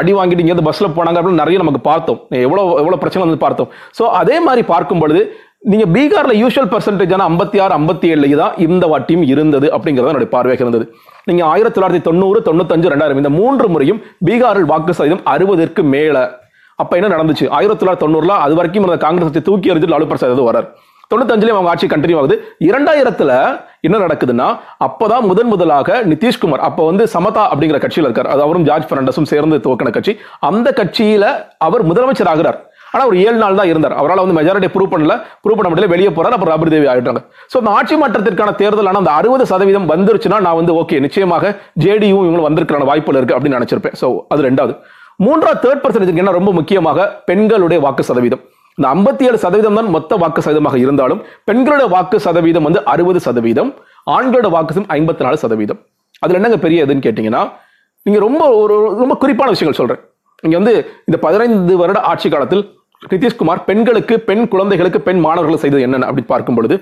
அடி 0.00 0.14
வாங்கிட்டு 0.18 0.44
இங்கேருந்து 0.44 0.68
பஸ்ஸில் 0.68 0.94
போனாங்க 0.98 1.18
அப்படின்னு 1.20 1.42
நிறைய 1.44 1.58
நமக்கு 1.64 1.82
பார்த்தோம். 1.90 2.20
எவ்வளோ 2.46 2.64
எவ்வளோ 2.82 2.98
பிரச்சனை 3.04 3.24
வந்து 3.26 3.40
பார்த்தோம். 3.46 3.70
ஸோ 4.00 4.04
அதே 4.22 4.38
மாதிரி 4.48 4.64
பார்க்கும் 4.74 5.02
பொழுது 5.04 5.22
நீங்க 5.70 5.84
பீகார்ல 5.84 6.32
யூஷுவல் 6.42 6.70
பர்சன்டேஜ் 6.72 7.12
ஐம்பத்தி 7.26 7.60
ஆறு 7.60 7.78
ஐம்பத்தி 7.78 8.06
ஏழு 8.06 8.36
தான் 8.36 8.56
இந்த 8.56 8.86
வாட்டியும் 8.86 9.22
இருந்தது 9.22 9.66
அப்படிங்கிறது 9.76 10.10
என்னுடைய 10.12 10.30
பார்வையாக 10.32 10.62
இருந்தது. 10.64 10.94
நீங்க 11.24 11.44
ஆயிரத்தி 11.44 11.80
தொள்ளாயிரத்தி 11.80 12.00
தொண்ணூறு 12.00 12.40
தொண்ணூத்தஞ்சு 12.40 12.90
ரெண்டாயிரம் 12.92 13.16
இந்த 13.16 13.30
மூன்று 13.30 13.68
முறையும் 13.68 14.02
பீகாரில் 14.24 14.70
வாக்கு 14.72 14.94
சதவீதம் 14.94 15.24
அறுபதற்கு 15.24 15.82
மேல. 15.82 16.40
அப்ப 16.76 16.96
என்ன 16.96 17.16
நடந்துச்சு? 17.16 17.48
ஆயிரத்தி 17.48 17.86
தொள்ளாயிரத்தி 17.86 18.06
தொண்ணூறுல 18.06 18.28
அது 18.28 18.54
வரைக்கும் 18.54 18.82
இருந்த 18.82 19.04
காங்கிரஸ் 19.04 19.28
கட்சி 19.28 19.42
தூக்கி 19.42 19.72
எறிஞ்சு 19.72 19.92
லாலு 19.92 20.06
பிரசாத் 20.06 20.30
யாதவ் 20.30 20.50
வரார் 20.50 20.68
தொண்ணூத்தஞ்சுலயும் 21.14 21.58
அவங்க 21.58 21.68
ஆட்சி 21.68 21.86
கண்டினியூ 21.86 22.16
ஆகுது. 22.16 22.42
இரண்டாயிரத்துல 22.60 23.60
என்ன 23.80 23.98
நடக்குதுன்னா 23.98 24.58
அப்பதான் 24.86 25.20
முதன் 25.20 25.46
முதலாக 25.46 26.02
நிதிஷ்குமார் 26.02 26.66
அப்ப 26.68 26.84
வந்து 26.84 27.08
சமதா 27.08 27.54
அப்படிங்கிற 27.54 27.78
கட்சியில் 27.78 28.10
இருக்கார். 28.10 28.32
அது 28.34 28.42
அவரும் 28.42 28.64
ஜார்ஜ் 28.64 28.92
பெர்னாண்டஸும் 28.92 29.30
சேர்ந்து 29.32 29.56
துவக்கின 29.56 29.90
கட்சி. 29.90 30.18
அந்த 30.40 30.74
கட்சியில 30.76 31.24
அவர் 31.58 31.88
முதலமைச்சர் 31.92 32.30
ஆகிறார். 32.34 32.71
ஆனால் 32.92 33.06
ஒரு 33.10 33.18
ஏழு 33.26 33.36
நாள் 33.42 33.58
தான் 33.60 33.70
இருந்தார். 33.72 33.94
அவரால் 34.00 34.22
வந்து 34.24 34.36
மெஜாரிட்டி 34.38 34.68
ப்ரூவ் 34.74 34.90
பண்ணல. 34.94 35.14
ப்ரூவ் 35.44 35.58
பண்ண 35.58 35.68
முடியல. 35.72 35.88
வெளியே 35.94 36.10
போறாரு. 36.16 36.34
அப்புறம் 36.36 36.52
ராபரி 36.54 36.72
தேவி 36.74 36.88
ஆகிட்டாங்க 36.92 37.20
ஸோ 37.52 37.56
அந்த 37.62 37.70
ஆட்சி 37.78 37.96
மாற்றத்திற்கான 38.02 38.54
தேர்தல் 38.62 38.90
ஆனால் 38.90 39.02
அந்த 39.04 39.12
அறுபது 39.20 39.44
சதவீதம் 39.52 39.86
வந்துருச்சுன்னா 39.92 40.40
நான் 40.46 40.58
வந்து 40.60 40.74
ஓகே 40.80 40.98
நிச்சயமாக 41.06 41.54
ஜேடியும் 41.84 42.24
இவங்களும் 42.26 42.48
வந்திருக்கிற 42.48 42.88
வாய்ப்புகள் 42.90 43.20
இருக்கு 43.20 43.36
அப்படின்னு 43.36 43.58
நினைச்சிருப்பேன். 43.60 43.96
ஸோ 44.02 44.08
அது 44.34 44.42
ரெண்டாவது. 44.48 44.74
மூன்றாவது 45.26 45.60
தேர்ட் 45.64 45.82
பர்சன்டேஜ் 45.84 46.20
என்ன 46.22 46.34
ரொம்ப 46.40 46.52
முக்கியமாக 46.58 47.08
பெண்களுடைய 47.30 47.78
வாக்கு 47.86 48.04
சதவீதம். 48.10 48.42
இந்த 48.78 48.86
ஐம்பத்தி 48.96 49.24
ஏழு 49.28 49.38
சதவீதம் 49.42 49.78
தான் 49.78 49.90
மொத்த 49.96 50.16
வாக்கு 50.20 50.40
சதவீதமாக 50.44 50.76
இருந்தாலும் 50.84 51.18
பெண்களுடைய 51.48 51.86
வாக்கு 51.94 52.18
சதவீதம் 52.26 52.66
வந்து 52.68 52.80
அறுபது 52.92 53.20
சதவீதம் 53.26 53.70
ஆண்களோட 54.14 54.48
வாக்கு 54.54 54.86
ஐம்பத்தி 54.96 55.22
நாலு 55.26 55.36
சதவீதம். 55.42 55.80
அதில் 56.22 56.38
என்னங்க 56.38 56.58
பெரிய 56.64 56.84
இதுன்னு 56.86 57.04
கேட்டீங்கன்னா 57.06 57.42
நீங்க 58.06 58.18
ரொம்ப 58.28 58.42
ஒரு 58.60 58.76
ரொம்ப 59.02 59.14
குறிப்பான 59.22 59.50
விஷயங்கள் 59.54 59.80
சொல்றேன். 59.80 60.00
இங்க 60.46 60.56
வந்து 60.60 60.72
இந்த 61.08 61.16
பதினைந்து 61.24 61.74
வருட 61.82 61.98
ஆட்சி 62.10 62.28
காலத்தில் 62.34 62.62
நிதிஷ்குமார் 63.10 63.60
பெண்களுக்கு 63.68 64.14
பெண் 64.26 64.44
குழந்தைகளுக்கு 64.52 64.98
பெண் 65.06 65.20
மாணவர்கள் 65.24 65.62
செய்தது 65.62 65.84
என்னென்ன 65.86 66.08
அப்படி 66.10 66.24
பார்க்கும் 66.32 66.58
பொழுது 66.58 66.76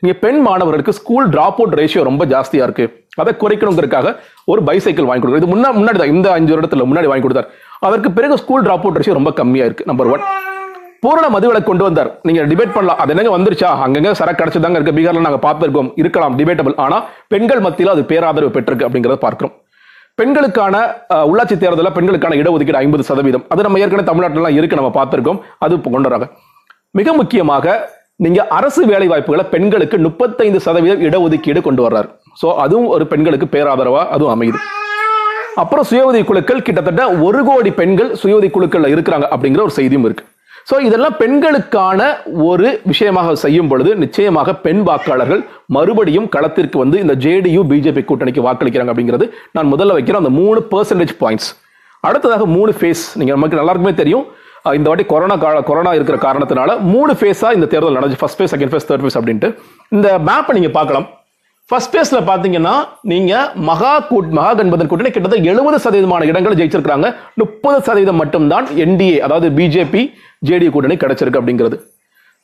நீங்க 0.00 0.14
பெண் 0.22 0.40
மாணவர்களுக்கு 0.46 0.92
ஸ்கூல் 0.98 1.28
டிராப் 1.34 1.58
அவுட் 1.60 1.76
ரேஷியோ 1.80 2.02
ரொம்ப 2.08 2.22
ஜாஸ்தியா 2.32 2.64
இருக்கு. 2.66 2.84
அதை 3.20 3.32
குறைக்கணுங்கிறதுக்காக 3.42 4.08
ஒரு 4.52 4.60
பைசைக்கிள் 4.68 5.08
வாங்கி 5.08 5.22
கொடுக்குறது 5.22 5.42
இது 5.42 5.52
முன்னா 5.52 5.68
முன்னாடி 5.78 5.98
தான் 6.00 6.12
இந்த 6.14 6.28
அஞ்சு 6.36 6.52
வருடத்துல 6.54 6.86
முன்னாடி 6.90 7.08
வாங்கி 7.10 7.24
கொடுத்தார். 7.26 7.48
அதற்கு 7.86 8.10
பிறகு 8.18 8.36
ஸ்கூல் 8.42 8.64
டிராப் 8.66 8.84
அவுட் 8.84 8.98
ரேஷியோ 9.00 9.16
ரொம்ப 9.20 9.32
கம்மியா 9.40 9.66
இருக்கு 9.68 9.88
நம்பர் 9.90 10.10
ஒன் 10.14 10.24
பூரண 11.04 11.26
மதுவிலக்கு 11.34 11.70
கொண்டு 11.70 11.84
வந்தார். 11.86 12.10
நீங்க 12.26 12.42
டிபேட் 12.50 12.74
பண்ணலாம். 12.76 13.00
அது 13.02 13.12
என்னங்க 13.14 13.32
வந்துருச்சா? 13.36 13.70
அங்கங்க 13.84 14.10
சரக்கு 14.20 14.40
கிடைச்சதாங்க 14.42 14.78
இருக்கு. 14.78 14.96
பீகார்ல 14.98 15.26
நாங்க 15.26 15.40
பார்த்துருக்கோம். 15.46 15.90
இருக்கலாம் 16.02 16.36
டிபேட்டபிள் 16.38 16.76
ஆனா 16.84 16.98
பெண்கள் 17.32 17.64
மத்தியில் 17.66 17.94
அது 17.94 18.04
பேராதரவு 18.12 18.54
பெற்றிருக்கு 18.56 18.86
அப்படிங்கறத 18.88 19.18
பார்க்கிறோம். 19.26 19.54
பெண்களுக்கான 20.20 20.76
உள்ளாட்சி 21.30 21.56
தேர்தலில் 21.62 21.94
பெண்களுக்கான 21.96 22.36
இடஒதுக்கீடு 22.42 22.78
ஐம்பது 22.82 23.02
சதவீதம். 23.08 23.42
அது 23.52 23.64
நம்ம 23.66 23.80
ஏற்கனவே 23.82 24.04
தமிழ்நாட்டிலாம் 24.10 24.56
இருக்கு 24.58 24.78
நம்ம 24.78 24.90
பார்த்துருக்கோம். 24.98 25.40
அது 25.64 25.74
கொண்டு 25.94 26.08
வராங்க. 26.08 26.26
மிக 26.98 27.12
முக்கியமாக 27.20 27.74
நீங்க 28.24 28.40
அரசு 28.58 28.82
வேலை 28.90 29.06
வாய்ப்புகளை 29.10 29.44
பெண்களுக்கு 29.54 29.96
முப்பத்தைந்து 30.06 30.58
சதவீதம் 30.66 31.02
இடஒதுக்கீடு 31.06 31.60
கொண்டு 31.66 31.82
வர்றாரு. 31.86 32.08
ஸோ 32.40 32.46
அதுவும் 32.64 32.88
ஒரு 32.94 33.04
பெண்களுக்கு 33.12 33.46
பேராதரவா 33.56 34.02
அதுவும் 34.14 34.32
அமையுது. 34.34 34.60
அப்புறம் 35.62 35.86
சுய 35.90 36.06
உதவி 36.08 36.24
குழுக்கள் 36.30 36.64
கிட்டத்தட்ட 36.68 37.02
ஒரு 37.26 37.42
கோடி 37.48 37.70
பெண்கள் 37.80 38.10
சுய 38.22 38.38
உதவி 38.38 38.50
குழுக்கள்ல 38.56 38.88
இருக்கிறாங்க 38.94 39.28
அப்படிங்கிற 39.34 39.62
ஒரு 39.68 39.74
செய்தியும் 39.80 40.06
இருக்கு. 40.08 40.24
ஸோ 40.68 40.76
இதெல்லாம் 40.86 41.16
பெண்களுக்கான 41.20 42.00
ஒரு 42.48 42.68
விஷயமாக 42.90 43.34
செய்யும் 43.42 43.68
பொழுது 43.72 43.90
நிச்சயமாக 44.04 44.54
பெண் 44.64 44.80
வாக்காளர்கள் 44.88 45.42
மறுபடியும் 45.76 46.26
களத்திற்கு 46.34 46.76
வந்து 46.82 46.96
இந்த 47.04 47.14
ஜேடியு 47.24 47.60
பிஜேபி 47.72 48.02
கூட்டணிக்கு 48.08 48.46
வாக்களிக்கிறாங்க 48.46 48.92
அப்படிங்கிறது 48.92 49.26
நான் 49.56 49.70
முதல்ல 49.74 49.96
வைக்கிற 49.98 50.18
அந்த 50.22 50.32
மூணு 50.40 50.60
பர்சன்டேஜ் 50.72 51.14
பாயிண்ட்ஸ் 51.22 51.50
அடுத்ததாக 52.08 52.46
மூணு 52.56 52.72
ஃபேஸ் 52.78 53.04
நீங்கள் 53.20 53.36
நமக்கு 53.38 53.62
எல்லாருக்குமே 53.62 53.94
தெரியும். 54.02 54.26
இந்த 54.78 54.86
வாட்டி 54.90 55.04
கொரோனா 55.12 55.36
கால 55.44 55.60
கொரோனா 55.68 55.92
இருக்கிற 55.98 56.16
காரணத்தினால 56.26 56.70
மூணு 56.92 57.12
ஃபேஸாக 57.18 57.56
இந்த 57.56 57.66
தேர்தல் 57.72 57.98
நடந்துச்சு. 57.98 58.22
First 58.22 58.38
phase 58.40 58.52
second 58.54 58.72
phase 58.72 58.88
third 58.88 59.04
phase 59.04 59.18
அப்படின்ட்டு. 59.20 59.48
இந்த 59.96 60.08
மேப்பை 60.28 60.54
நீங்கள் 60.58 60.76
பார்க்கலாம். 60.78 61.06
ஃபர்ஸ்ட் 61.70 61.92
பேஸ்ல 61.94 62.18
பாத்தீங்கன்னா 62.28 62.72
நீங்க 63.10 63.32
மகா 63.68 63.92
கூட் 64.10 64.28
மகா 64.38 64.50
கண்பதன் 64.58 64.88
கூட்டணி 64.90 65.10
கிட்டத்தட்ட 65.14 65.50
எழுபது 65.52 65.78
சதவீதமான 65.84 66.26
இடங்களை 66.30 66.54
ஜெயிச்சிருக்காங்க 66.60 67.08
முப்பது 67.40 67.78
சதவீதம் 67.86 68.20
மட்டும்தான் 68.22 68.66
என்டிஏ 68.84 69.16
அதாவது 69.26 69.48
பிஜேபி 69.58 70.02
ஜேடி 70.48 70.66
கூட்டணி 70.74 70.96
கிடைச்சிருக்கு 71.02 71.40
அப்படிங்கிறது. 71.40 71.76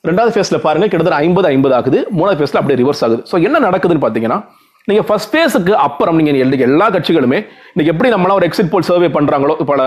ரெண்டாவது 0.09 0.33
ஃபேஸ்ல 0.35 0.57
பாருங்க 0.65 0.87
கிட்டத்தட்ட 0.91 1.21
ஐம்பது 1.25 1.47
ஐம்பது 1.53 1.73
ஆகுது. 1.77 1.99
மூணாவது 2.17 2.39
ஃபேஸ்ல 2.39 2.59
அப்படியே 2.61 2.79
ரிவர்ஸ் 2.81 3.03
ஆகுது. 3.07 3.21
ஸோ 3.31 3.35
என்ன 3.47 3.61
நடக்குதுன்னு 3.67 4.05
பாத்தீங்கன்னா 4.05 4.39
நீங்க 4.87 5.03
ஃபர்ஸ்ட் 5.03 5.35
ஃபேஸுக்கு 5.35 5.71
அப்புறம் 5.71 6.15
நீங்க 6.15 6.31
எல்லா- 6.37 6.57
எல்லா 6.59 6.89
கட்சிகளுமே 6.89 7.37
இன்னைக்கு 7.73 7.91
எப்படி 7.91 8.09
நம்மளாம் 8.11 8.31
ஒரு 8.31 8.47
எக்ஸிட் 8.47 8.69
போல் 8.69 8.81
சர்வே 8.81 9.07
பண்றாங்களோ 9.07 9.63
பல 9.63 9.81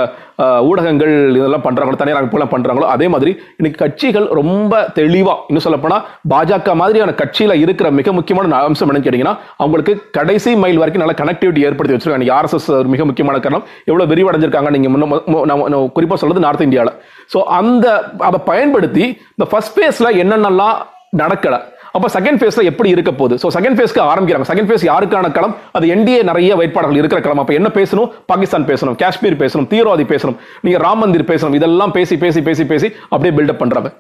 ஊடகங்கள் 0.63 1.37
இதெல்லாம் 1.37 1.63
பண்றாங்களோ 1.63 1.97
தனியார் 1.97 2.21
அமைப்புலாம் 2.21 2.51
பண்றாங்களோ 2.51 2.87
அதே 2.87 3.09
மாதிரி 3.09 3.31
இன்னைக்கு 3.57 3.85
கட்சிகள் 3.85 4.27
ரொம்ப 4.31 4.93
தெளிவா 4.95 5.35
இன்னும் 5.49 5.59
சொல்லப்போனால் 5.59 6.03
பாஜக 6.31 6.75
மாதிரியான 6.75 7.11
கட்சியில 7.11 7.53
இருக்கிற 7.55 7.91
மிக 7.91 8.13
முக்கியமான 8.13 8.57
அம்சம் 8.61 8.91
என்னன்னு 8.91 9.07
கேட்டீங்கன்னா 9.07 9.37
அவங்களுக்கு 9.57 10.11
கடைசி 10.11 10.57
மைல் 10.57 10.79
வரைக்கும் 10.79 11.05
நல்ல 11.05 11.17
கனெக்டிவிட்டி 11.23 11.59
ஏற்படுத்தி 11.59 11.97
வச்சிருக்காங்க. 11.97 12.33
ஆர்எஸ்எஸ் 12.33 12.71
ஒரு 12.71 12.89
மிக 12.89 13.05
முக்கியமான 13.05 13.39
காரணம். 13.39 13.67
எவ்வளவு 13.85 14.15
விரிவடைஞ்சிருக்காங்க 14.15 14.71
நீங்க 14.71 14.89
முன்ன 14.89 15.11
மு- 15.13 15.23
மு- 15.27 15.91
குறிப்பா 15.97 16.15
சொல்றது 16.15 16.41
நார்த் 16.41 16.61
இந்தியாவில் 16.61 16.95
ஸோ 17.35 17.43
அந்த 17.43 17.87
அதை 18.19 18.41
பயன்படுத்தி 18.45 19.05
இந்த 19.31 19.45
ஃபர்ஸ்ட் 19.51 19.79
ஃபேஸ்ல 19.79 20.11
என்னென்னலாம் 20.17 20.77
நடக்கலை 21.17 21.59
அப்ப 21.97 22.09
செகண்ட் 22.17 22.39
ஃபேஸ்ல 22.41 22.63
எப்படி 22.71 22.89
இருக்க 22.95 23.11
போகுது? 23.21 23.35
ஸோ 23.43 23.49
செகண்ட் 23.57 23.77
ஃபேஸ்க்கு 23.79 24.03
ஆரம்பிக்கிறாங்க. 24.13 24.47
செகண்ட் 24.53 24.69
ஃபேஸ் 24.71 24.85
யாருக்கான 24.91 25.31
களம்? 25.37 25.55
அது 25.77 25.87
என்டிஏ 25.95 26.21
நிறைய 26.31 26.57
வேட்பாளர்கள் 26.61 27.01
இருக்கிற 27.03 27.21
களம். 27.27 27.41
அப்போ 27.43 27.55
என்ன 27.59 27.69
பேசணும்? 27.79 28.09
பாகிஸ்தான் 28.33 28.67
பேசணும் 28.71 28.97
காஷ்மீர் 29.03 29.39
பேசணும் 29.43 29.69
தீவிரவாதி 29.73 30.07
பேசணும் 30.15 30.37
நீங்க 30.67 30.81
ராம் 30.87 31.01
மந்திர் 31.03 31.31
பேசணும் 31.33 31.57
இதெல்லாம் 31.61 31.95
பேசி 31.99 32.17
பேசி 32.25 32.43
பேசி 32.49 32.67
பேசி 32.73 32.91
அப்படியே 33.13 33.35
பில்டப் 33.39 33.63
பண்றாங்க 33.63 33.91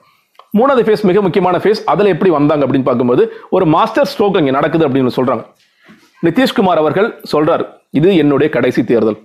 மூணாவது 0.58 0.82
ஃபேஸ் 0.86 1.02
மிக 1.08 1.20
முக்கியமான 1.24 1.56
ஃபேஸ் 1.62 1.80
அதுல 1.92 2.10
எப்படி 2.14 2.30
வந்தாங்க 2.36 2.62
அப்படின்னு 2.66 2.88
பார்க்கும்போது 2.88 3.22
ஒரு 3.56 3.64
மாஸ்டர் 3.76 4.08
ஸ்ட்ரோக் 4.12 4.38
இங்க 4.40 4.52
நடக்குது 4.58 4.84
அப்படின்னு 4.88 5.12
சொல்றாங்க. 5.16 5.42
நிதிஷ்குமார் 6.26 6.80
அவர்கள் 6.82 7.08
சொல்றாரு 7.32 7.64
இது 7.98 8.10
என்னுடைய 8.22 8.48
கடைசி 8.56 8.82
தேர்தல். 8.90 9.18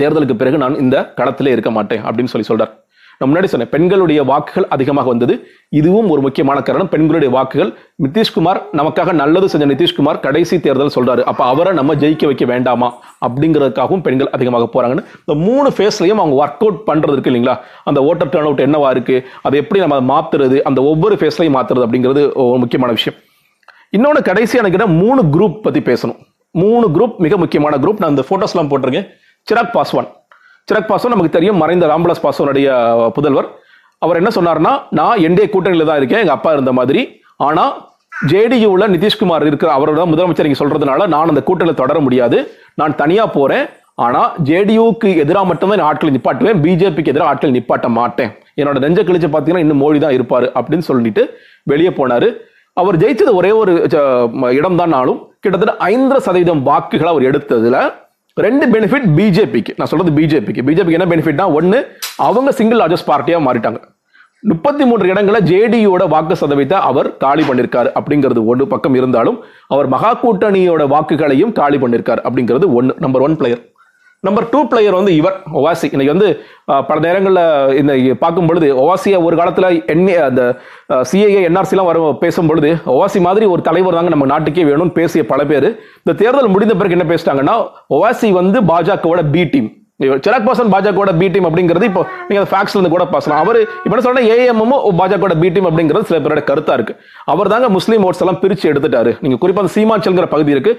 தேர்தலுக்கு 0.00 0.36
பிறகு 0.40 0.56
நான் 0.62 0.80
இந்த 0.84 0.96
களத்திலே 1.18 1.52
இருக்க 1.56 1.70
மாட்டேன் 1.76 2.02
அப்படின்னு 2.08 2.32
சொல்லி 2.32 2.48
சொல்றார். 2.50 2.72
நான் 3.20 3.32
முன்னாடி 3.32 3.44
சொன்னேன் 3.44 3.68
பெண்களுடைய 3.68 4.22
வாக்குகள் 4.22 4.66
அதிகமாக 4.68 5.08
வந்தது. 5.08 5.46
இதுவும் 5.68 6.10
ஒரு 6.10 6.20
முக்கியமான 6.20 6.60
காரணம். 6.60 6.88
பெண்களுடைய 6.88 7.34
வாக்குகள் 7.34 7.74
நிதிஷ்குமார் 8.02 8.62
நமக்காக 8.72 9.12
நல்லது 9.12 9.48
செஞ்ச 9.48 9.66
நிதிஷ்குமார் 9.66 10.20
கடைசி 10.20 10.60
தேர்தல் 10.60 10.90
சொல்றாரு. 10.94 11.22
அப்ப 11.22 11.44
அவரை 11.44 11.72
நம்ம 11.72 11.94
ஜெயிக்க 11.94 12.24
வைக்க 12.24 12.44
வேண்டாமா? 12.44 12.94
அப்படிங்கிறதுக்காகவும் 13.26 14.02
பெண்கள் 14.02 14.30
அதிகமாக 14.30 14.68
போறாங்கன்னு 14.72 15.04
இந்த 15.24 15.50
மூணு 15.50 15.68
ஃபேஸ்லையும் 15.68 16.14
அவங்க 16.14 16.46
ஒர்க் 16.46 16.68
அவுட் 16.68 16.82
பண்றது 16.86 17.12
இருக்கு 17.12 17.30
இல்லைங்களா? 17.30 17.58
அந்த 17.84 18.00
ஓட்டர் 18.00 18.28
டர்ன் 18.28 18.40
அவுட் 18.40 18.60
என்னவா 18.60 18.90
இருக்கு? 18.90 19.26
அதை 19.42 19.60
எப்படி 19.60 19.86
நம்ம 19.86 20.14
அதை 20.14 20.16
மாத்துறது? 20.16 20.62
அந்த 20.62 20.82
ஒவ்வொரு 20.82 21.14
ஃபேஸ்லையும் 21.14 21.56
மாத்துறது 21.56 21.84
அப்படிங்கிறது 21.84 22.32
ஒரு 22.32 22.58
முக்கியமான 22.58 22.92
விஷயம். 22.92 23.20
இன்னொன்று 23.90 24.22
கடைசியாக 24.22 24.68
எனக்கு 24.68 24.92
மூணு 24.92 25.22
குரூப் 25.22 25.62
பத்தி 25.62 25.80
பேசணும். 25.80 26.16
மூணு 26.50 26.88
குரூப் 26.88 27.16
மிக 27.16 27.36
முக்கியமான 27.36 27.76
குரூப் 27.76 27.98
நான் 27.98 28.10
இந்த 28.10 28.24
போட்டோஸ்லாம் 28.28 28.70
போட்டிருக்கேன். 28.72 29.06
சிராக் 29.52 29.70
பாஸ்வான். 29.74 30.18
சிராக் 30.70 30.90
பாஸ்வான் 30.90 31.14
நமக்கு 31.14 31.36
தெரியும் 31.36 31.60
மறைந்த 31.60 31.84
ராம்விலாஸ் 31.92 32.24
பாஸ்வானுடைய 32.24 32.66
புதல்வர். 33.16 33.48
அவர் 34.04 34.18
என்ன 34.20 34.30
சொன்னார்னா 34.36 34.72
நான் 34.98 35.22
என்டிஏ 35.28 35.46
கூட்டணியில் 35.54 35.88
தான் 35.88 36.00
இருக்கேன் 36.00 36.22
எங்கள் 36.24 36.36
அப்பா 36.38 36.50
இருந்த 36.56 36.72
மாதிரி. 36.78 37.00
ஆனால் 37.46 37.72
ஜேடியூவில் 38.30 38.92
நிதிஷ்குமார் 38.94 39.44
இருக்கிற 39.50 39.70
அவரோட 39.78 40.04
முதலமைச்சர் 40.12 40.46
நீங்கள் 40.48 40.62
சொல்கிறதுனால 40.62 41.06
நான் 41.14 41.32
அந்த 41.32 41.42
கூட்டணியில் 41.48 41.80
தொடர 41.82 41.98
முடியாது. 42.06 42.38
நான் 42.80 42.96
தனியாக 43.02 43.28
போகிறேன் 43.36 43.66
ஆனால் 44.04 44.28
ஜேடியூக்கு 44.48 45.08
எதிராக 45.22 45.48
மட்டும்தான் 45.50 45.80
நான் 45.80 45.90
ஆட்களை 45.90 46.12
நிப்பாட்டுவேன். 46.16 46.60
பிஜேபிக்கு 46.64 47.12
எதிராக 47.12 47.30
ஆட்கள் 47.30 47.56
நிப்பாட்ட 47.56 47.88
மாட்டேன். 47.98 48.30
என்னோட 48.60 48.78
நெஞ்ச 48.84 49.00
கிழிச்சு 49.08 49.28
பார்த்தீங்கன்னா 49.32 49.64
இன்னும் 49.64 49.82
மோடி 49.84 49.98
தான் 50.04 50.16
இருப்பார் 50.18 50.46
அப்படின்னு 50.58 50.86
சொல்லிட்டு 50.90 51.24
வெளியே 51.72 51.92
போனார். 51.98 52.28
அவர் 52.80 53.00
ஜெயிச்சது 53.02 53.32
ஒரே 53.40 53.50
ஒரு 53.62 53.72
இடம் 54.58 54.78
தான்னாலும் 54.82 55.18
கிட்டத்தட்ட 55.44 55.74
ஐந்தரை 55.92 56.20
சதவீதம் 56.28 56.62
வாக்குகளை 56.68 57.10
அவர் 57.14 57.28
எடுத்ததில் 57.30 57.80
ரெண்டு 58.36 58.64
பெனிஃபிட் 58.66 59.06
பிஜேபிக்கு 59.16 59.72
நான் 59.76 59.88
சொல்றது 59.92 60.12
பிஜேபிக்கு 60.18 60.62
பிஜேபிக்கு 60.68 60.98
என்ன 60.98 61.08
பெனிஃபிட்னா 61.14 61.46
ஒன்னு 61.58 61.78
அவங்க 62.26 62.50
சிங்கிள் 62.52 62.80
லார்ஜஸ்ட் 62.80 63.10
பார்ட்டியா 63.10 63.38
மாறிட்டாங்க. 63.46 63.80
முப்பத்தி 64.42 64.84
மூன்று 64.84 65.06
இடங்களை 65.08 65.40
ஜேடியோட 65.40 66.02
வாக்கு 66.08 66.34
சதவீதத்தை 66.42 66.78
அவர் 66.90 67.08
காலி 67.16 67.42
பண்ணிருக்காரு 67.42 67.88
அப்படிங்கிறது 67.98 68.44
ஒரு 68.44 68.66
பக்கம் 68.66 68.94
இருந்தாலும் 68.94 69.38
அவர் 69.68 69.88
மகா 69.94 70.12
கூட்டணியோட 70.22 70.84
வாக்குகளையும் 70.94 71.52
காலி 71.52 71.78
பண்ணிருக்காரு 71.78 72.22
அப்படிங்கிறது 72.28 72.68
ஒன்னு 72.78 72.94
number 72.98 73.22
one 73.22 73.36
player 73.36 73.62
number 74.26 74.46
two 74.52 74.58
player 74.70 74.96
வந்து 74.98 75.12
இவர் 75.18 75.36
ஒவாசி 75.58 75.86
இன்னைக்கு 75.92 76.14
வந்து 76.14 76.28
பல 76.88 76.96
நேரங்களில் 77.04 77.44
இந்த 77.80 77.92
பார்க்கும் 78.22 78.48
பொழுது 78.48 78.66
ஒவாசியை 78.82 79.18
ஒரு 79.26 79.34
காலத்தில் 79.40 79.68
எண்ணி 79.94 80.14
அந்த 80.26 80.42
சிஏஏ 81.10 81.40
என்ஆர்சிலாம் 81.48 81.88
வர 81.90 82.10
பேசும் 82.24 82.50
பொழுது 82.50 82.70
ஒவாசி 82.96 83.20
மாதிரி 83.26 83.46
ஒரு 83.54 83.62
தலைவர் 83.68 83.98
தாங்க 83.98 84.12
நம்ம 84.14 84.28
நாட்டுக்கே 84.32 84.68
வேணும்னு 84.70 84.98
பேசிய 85.00 85.24
பல 85.32 85.40
பேர். 85.52 85.68
இந்த 86.02 86.14
தேர்தல் 86.22 86.54
முடிந்த 86.54 86.76
பிறகு 86.80 86.96
என்ன 86.98 87.08
பேசிட்டாங்கன்னா 87.12 87.56
ஒவாசி 87.98 88.30
வந்து 88.40 88.60
பாஜகவோட 88.72 89.22
பி 89.36 89.44
டீம் 89.54 89.70
சிராக் 90.24 90.46
பாசன் 90.48 90.70
பாஜகவோட 90.74 91.10
பி 91.20 91.26
டீம் 91.32 91.46
அப்படிங்கிறது 91.48 91.88
இப்போ 91.90 92.02
நீங்க 92.28 92.42
ஃபேக்ஸ்ல 92.52 92.76
இருந்து 92.76 92.92
கூட 92.92 93.04
பேசலாம் 93.14 93.40
அவர் 93.44 93.58
இப்போ 93.62 93.92
என்ன 93.94 94.04
சொல்றேன் 94.06 94.28
ஏஎம்எம் 94.36 94.76
பாஜகவோட 95.00 95.34
பி 95.42 95.48
டீம் 95.54 95.68
அப்படிங்கிறது 95.70 96.08
சில 96.10 96.20
பேரோட 96.24 96.42
கருத்தா 96.50 96.74
இருக்கு. 96.78 96.94
அவர் 97.32 97.52
தாங்க 97.54 97.68
முஸ்லீம் 97.76 98.04
ஓட்ஸ் 98.08 98.22
எல்லாம் 98.24 98.40
பிரிச்சு 98.44 98.64
எடுத்துட்டாரு. 98.70 99.10
நீங்க 99.24 99.38
குறிப்பா 99.42 99.62
அந்த 99.64 99.74
சீமாச்சல்ங்கிற 99.76 100.28
பகுதி 100.34 100.56
இருக்கு. 100.56 100.72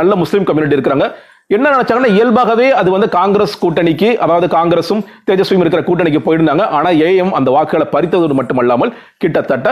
நல்ல 0.00 0.12
முஸ்லீம் 0.24 0.46
கம்யூனிட்டி 0.50 0.78
இருக்கிறாங்க. 0.78 1.08
என்ன 1.54 1.66
நினைச்சாங்கன்னா 1.74 2.12
இயல்பாகவே 2.16 2.68
அது 2.80 2.88
வந்து 2.94 3.08
காங்கிரஸ் 3.16 3.54
கூட்டணிக்கு 3.62 4.08
அதாவது 4.24 4.46
காங்கிரஸும் 4.54 5.02
தேஜஸ்வியும் 5.28 5.62
இருக்கிற 5.64 5.82
கூட்டணிக்கு 5.88 6.20
போயிருந்தாங்க. 6.26 6.64
ஆனா 6.76 6.90
ஏஎம் 7.08 7.34
அந்த 7.38 7.50
வாக்குகளை 7.56 7.86
பறித்ததோடு 7.94 8.36
மட்டுமல்லாமல் 8.38 8.92
கிட்டத்தட்ட 9.24 9.70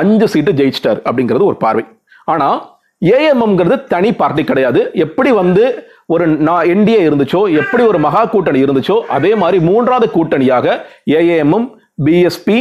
அஞ்சு 0.00 0.26
சீட்டு 0.32 0.52
ஜெயிச்சிட்டார் 0.60 1.00
அப்படிங்கிறது 1.08 1.44
ஒரு 1.50 1.58
பார்வை. 1.64 1.84
ஆனா 2.32 2.48
ஏஎம்எம்ங்கிறது 3.02 3.76
தனி 3.94 4.10
பார்ட்டி 4.20 4.42
கிடையாது. 4.50 4.80
எப்படி 5.04 5.30
வந்து 5.42 5.64
ஒரு 6.14 6.24
நான் 6.46 6.68
என்டிஏ 6.72 7.00
இருந்துச்சோ 7.08 7.40
எப்படி 7.60 7.82
ஒரு 7.90 7.98
மகா 8.06 8.22
கூட்டணி 8.34 8.58
இருந்துச்சோ 8.64 8.96
அதே 9.16 9.32
மாதிரி 9.42 9.58
மூன்றாவது 9.68 10.06
கூட்டணியாக 10.16 10.66
ஏஏஎம்எம் 11.18 11.66
பிஎஸ்பி 12.06 12.58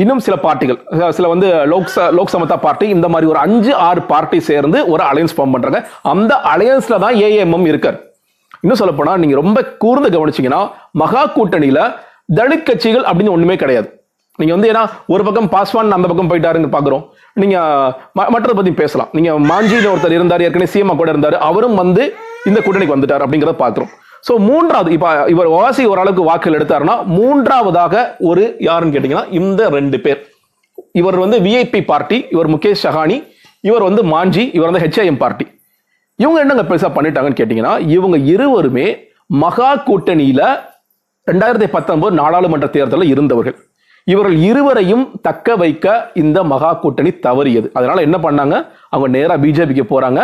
இன்னும் 0.00 0.20
சில 0.26 0.34
பார்ட்டிகள் 0.44 1.10
சில 1.16 1.28
வந்து 1.32 1.48
லோக் 1.72 1.88
லோக் 2.18 2.30
சமதா 2.34 2.56
பார்ட்டி 2.66 2.86
இந்த 2.94 3.06
மாதிரி 3.12 3.26
ஒரு 3.32 3.38
அஞ்சு 3.46 3.72
ஆறு 3.86 4.02
பார்ட்டி 4.12 4.38
சேர்ந்து 4.46 4.78
ஒரு 4.92 5.02
அலையன்ஸ் 5.08 5.34
ஃபார்ம் 5.36 5.54
பண்றாங்க. 5.54 5.80
அந்த 6.12 6.32
அலையன்ஸ்ல 6.52 6.98
தான் 7.04 7.16
ஏஎம்எம் 7.26 7.66
இருக்கார். 7.70 7.98
இன்னும் 8.62 8.78
சொல்ல 8.80 8.92
போனா 8.98 9.14
நீங்க 9.22 9.36
ரொம்ப 9.40 9.58
கூர்ந்து 9.82 10.10
கவனிச்சீங்கன்னா 10.14 10.60
மகா 11.02 11.22
கூட்டணியில 11.36 11.80
தலித் 12.38 12.66
கட்சிகள் 12.68 13.04
அப்படின்னு 13.10 13.34
ஒண்ணுமே 13.36 13.56
கிடையாது. 13.62 13.88
நீங்க 14.40 14.52
வந்து 14.54 14.70
ஏன்னா 14.72 14.84
ஒரு 15.14 15.22
பக்கம் 15.26 15.50
பாஸ்வான் 15.54 15.96
அந்த 15.96 16.08
பக்கம் 16.10 16.30
போயிட்டாருங்க 16.30 16.68
பாக்குறோம். 16.76 17.04
நீங்க 17.40 17.56
மற்றதை 18.34 18.56
பத்தி 18.60 18.72
பேசலாம். 18.82 19.10
நீங்க 19.16 19.32
மாஞ்சியில் 19.50 19.90
ஒருத்தர் 19.92 20.16
இருந்தார் 20.18 20.44
ஏற்கனவே 20.46 20.72
சிஎம் 20.74 21.00
கூட 21.02 21.12
இருந்தாரு 21.12 21.38
அவரும் 21.48 21.76
வந்து 21.82 22.04
இந்த 22.50 22.58
கூட்டணிக்கு 22.60 22.96
வந்துட்டார் 22.96 23.24
அப்படிங்கறத 23.26 23.56
பாக்குறோம். 23.64 23.92
ஸோ 24.28 24.32
மூன்றாவது 24.48 24.90
இப்போ 24.96 25.10
இவர் 25.34 25.48
ஓவாசி 25.54 25.84
ஓரளவுக்கு 25.92 26.24
வாக்குகள் 26.30 26.58
எடுத்தாருன்னா 26.58 26.96
மூன்றாவதாக 27.16 27.94
ஒரு 28.30 28.44
யாருன்னு 28.68 28.94
கேட்டிங்கன்னா 28.94 29.26
இந்த 29.40 29.62
ரெண்டு 29.76 29.98
பேர். 30.04 30.20
இவர் 31.00 31.18
வந்து 31.24 31.36
விஐபி 31.46 31.80
பார்ட்டி 31.90 32.18
இவர் 32.34 32.50
முகேஷ் 32.54 32.84
சஹானி 32.86 33.16
இவர் 33.68 33.86
வந்து 33.88 34.02
மாஞ்சி 34.12 34.44
இவர் 34.56 34.70
வந்து 34.70 34.84
ஹெச்ஐஎம் 34.84 35.20
பார்ட்டி 35.22 35.46
இவங்க 36.18 36.38
என்னங்க 36.44 36.64
பெருசாக 36.70 36.92
பண்ணிட்டாங்கன்னு 36.96 37.40
கேட்டிங்கன்னா 37.40 37.74
இவங்க 37.96 38.16
இருவருமே 38.32 38.86
மகா 39.42 39.70
கூட்டணியில் 39.88 40.46
ரெண்டாயிரத்தி 41.26 41.68
பத்தொன்பது 41.74 42.12
நாடாளுமன்ற 42.20 42.66
தேர்தலில் 42.76 43.12
இருந்தவர்கள். 43.14 43.56
இவர்கள் 44.12 44.36
இருவரையும் 44.50 45.04
தக்க 45.26 45.56
வைக்க 45.62 45.86
இந்த 46.22 46.38
மகா 46.52 46.70
கூட்டணி 46.84 47.10
தவறியது. 47.26 47.68
அதனால 47.78 48.00
என்ன 48.06 48.16
பண்ணாங்க? 48.26 48.56
அவங்க 48.92 49.08
நேராக 49.16 49.38
பிஜேபிக்கு 49.44 49.84
போகிறாங்க 49.92 50.20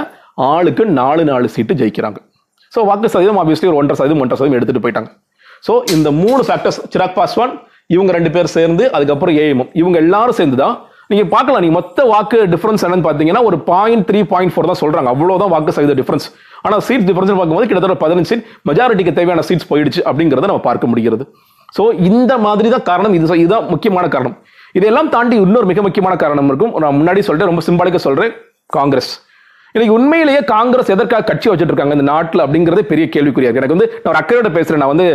ஆளுக்கு 0.52 0.84
நாலு 1.00 1.22
நாலு 1.30 1.46
சீட்டு 1.54 1.74
ஜெயிக்கிறாங்க. 1.80 2.18
ஸோ 2.74 2.80
வாக்கு 2.90 3.12
சதவீதம் 3.14 3.40
ஆப்வியஸ்லி 3.42 3.68
ஒரு 3.70 3.78
ஒன்றரை 3.80 3.96
சதவீதம் 4.00 4.22
ஒன்றரை 4.24 4.38
சதவீதம் 4.40 4.58
எடுத்துகிட்டு 4.58 4.84
போயிட்டாங்க. 4.86 5.10
ஸோ 5.66 5.72
இந்த 5.94 6.08
மூணு 6.22 6.42
ஃபேக்டர்ஸ் 6.48 6.80
சிராக் 6.92 7.16
பாஸ்வான் 7.18 7.54
இவங்க 7.94 8.10
ரெண்டு 8.18 8.30
பேர் 8.34 8.54
சேர்ந்து 8.56 8.84
அதுக்கப்புறம் 8.96 9.36
ஏஎம்எம் 9.42 9.70
இவங்க 9.80 9.96
எல்லாரும் 10.04 10.38
சேர்ந்து 10.40 10.58
தான் 10.62 10.74
நீங்கள் 11.12 11.30
பார்க்கலாம் 11.34 11.62
நீங்கள் 11.64 11.78
மொத்த 11.78 12.04
வாக்கு 12.10 12.38
டிஃபரன்ஸ் 12.54 12.82
என்னன்னு 12.86 13.06
பார்த்தீங்கன்னா 13.06 13.42
ஒரு 13.48 13.56
பாயிண்ட் 13.70 14.04
த்ரீ 14.08 14.20
பாயிண்ட் 14.32 14.52
ஃபோர் 14.54 14.68
தான் 14.70 14.80
சொல்கிறாங்க 14.80 15.08
அவ்வளோதான் 15.14 15.52
வாக்கு 15.54 15.74
சதவீத 15.76 15.94
டிஃபரன்ஸ் 16.00 16.26
ஆனால் 16.64 16.82
சீட் 16.88 17.06
டிஃபரன்ஸ் 17.08 17.32
பார்க்கும்போது 17.38 17.68
கிட்டத்தட்ட 17.70 17.96
பதினஞ்சு 18.02 18.30
சீட் 18.30 18.44
மெஜாரிட்டிக்கு 18.70 19.14
தேவையான 19.18 19.44
சீட்ஸ் 19.48 19.68
போயிடுச்சு 19.70 20.02
அப்படிங்கறத 20.10 20.50
நம்ம 20.50 20.64
பார்க்க 20.68 20.90
முடிகிறது. 20.92 21.26
ஸோ 21.76 21.82
இந்த 22.10 22.32
மாதிரி 22.46 22.68
தான் 22.74 22.84
காரணம். 22.90 23.14
இது 23.18 23.38
இதுதான் 23.42 23.66
முக்கியமான 23.72 24.04
காரணம். 24.14 24.36
இதெல்லாம் 24.78 25.08
தாண்டி 25.14 25.36
இன்னொரு 25.46 25.66
மிக 25.70 25.82
முக்கியமான 25.86 26.14
காரணம் 26.24 26.50
இருக்கும். 26.52 26.74
நான் 26.84 26.96
முன்னாடி 27.00 27.22
சொல்லிட்டு 27.28 27.50
ரொம்ப 27.50 27.64
சிம்பாலிக்கா 27.68 28.02
சொல்கிறேன் 28.08 28.32
காங்கிரஸ் 28.78 29.10
இன்னைக்கு 29.74 29.94
உண்மையிலேயே 29.96 30.38
காங்கிரஸ் 30.50 30.90
எதற்காக 30.92 31.24
கட்சி 31.30 31.48
வச்சுட்டு 31.48 31.72
இருக்காங்க 31.72 31.94
இந்த 31.96 32.04
நாட்டில் 32.10 32.42
அப்படிங்கிறதே 32.44 32.82
பெரிய 32.90 33.06
கேள்விக்குறியா 33.14 33.48
இருக்கு. 33.48 33.60
எனக்கு 33.62 33.76
வந்து 33.76 33.88
நான் 34.02 34.10
ஒரு 34.12 34.20
அக்கறையோட 34.20 34.50
பேசுறேன். 34.54 34.80
நான் 34.82 34.92
வந்து 34.92 35.06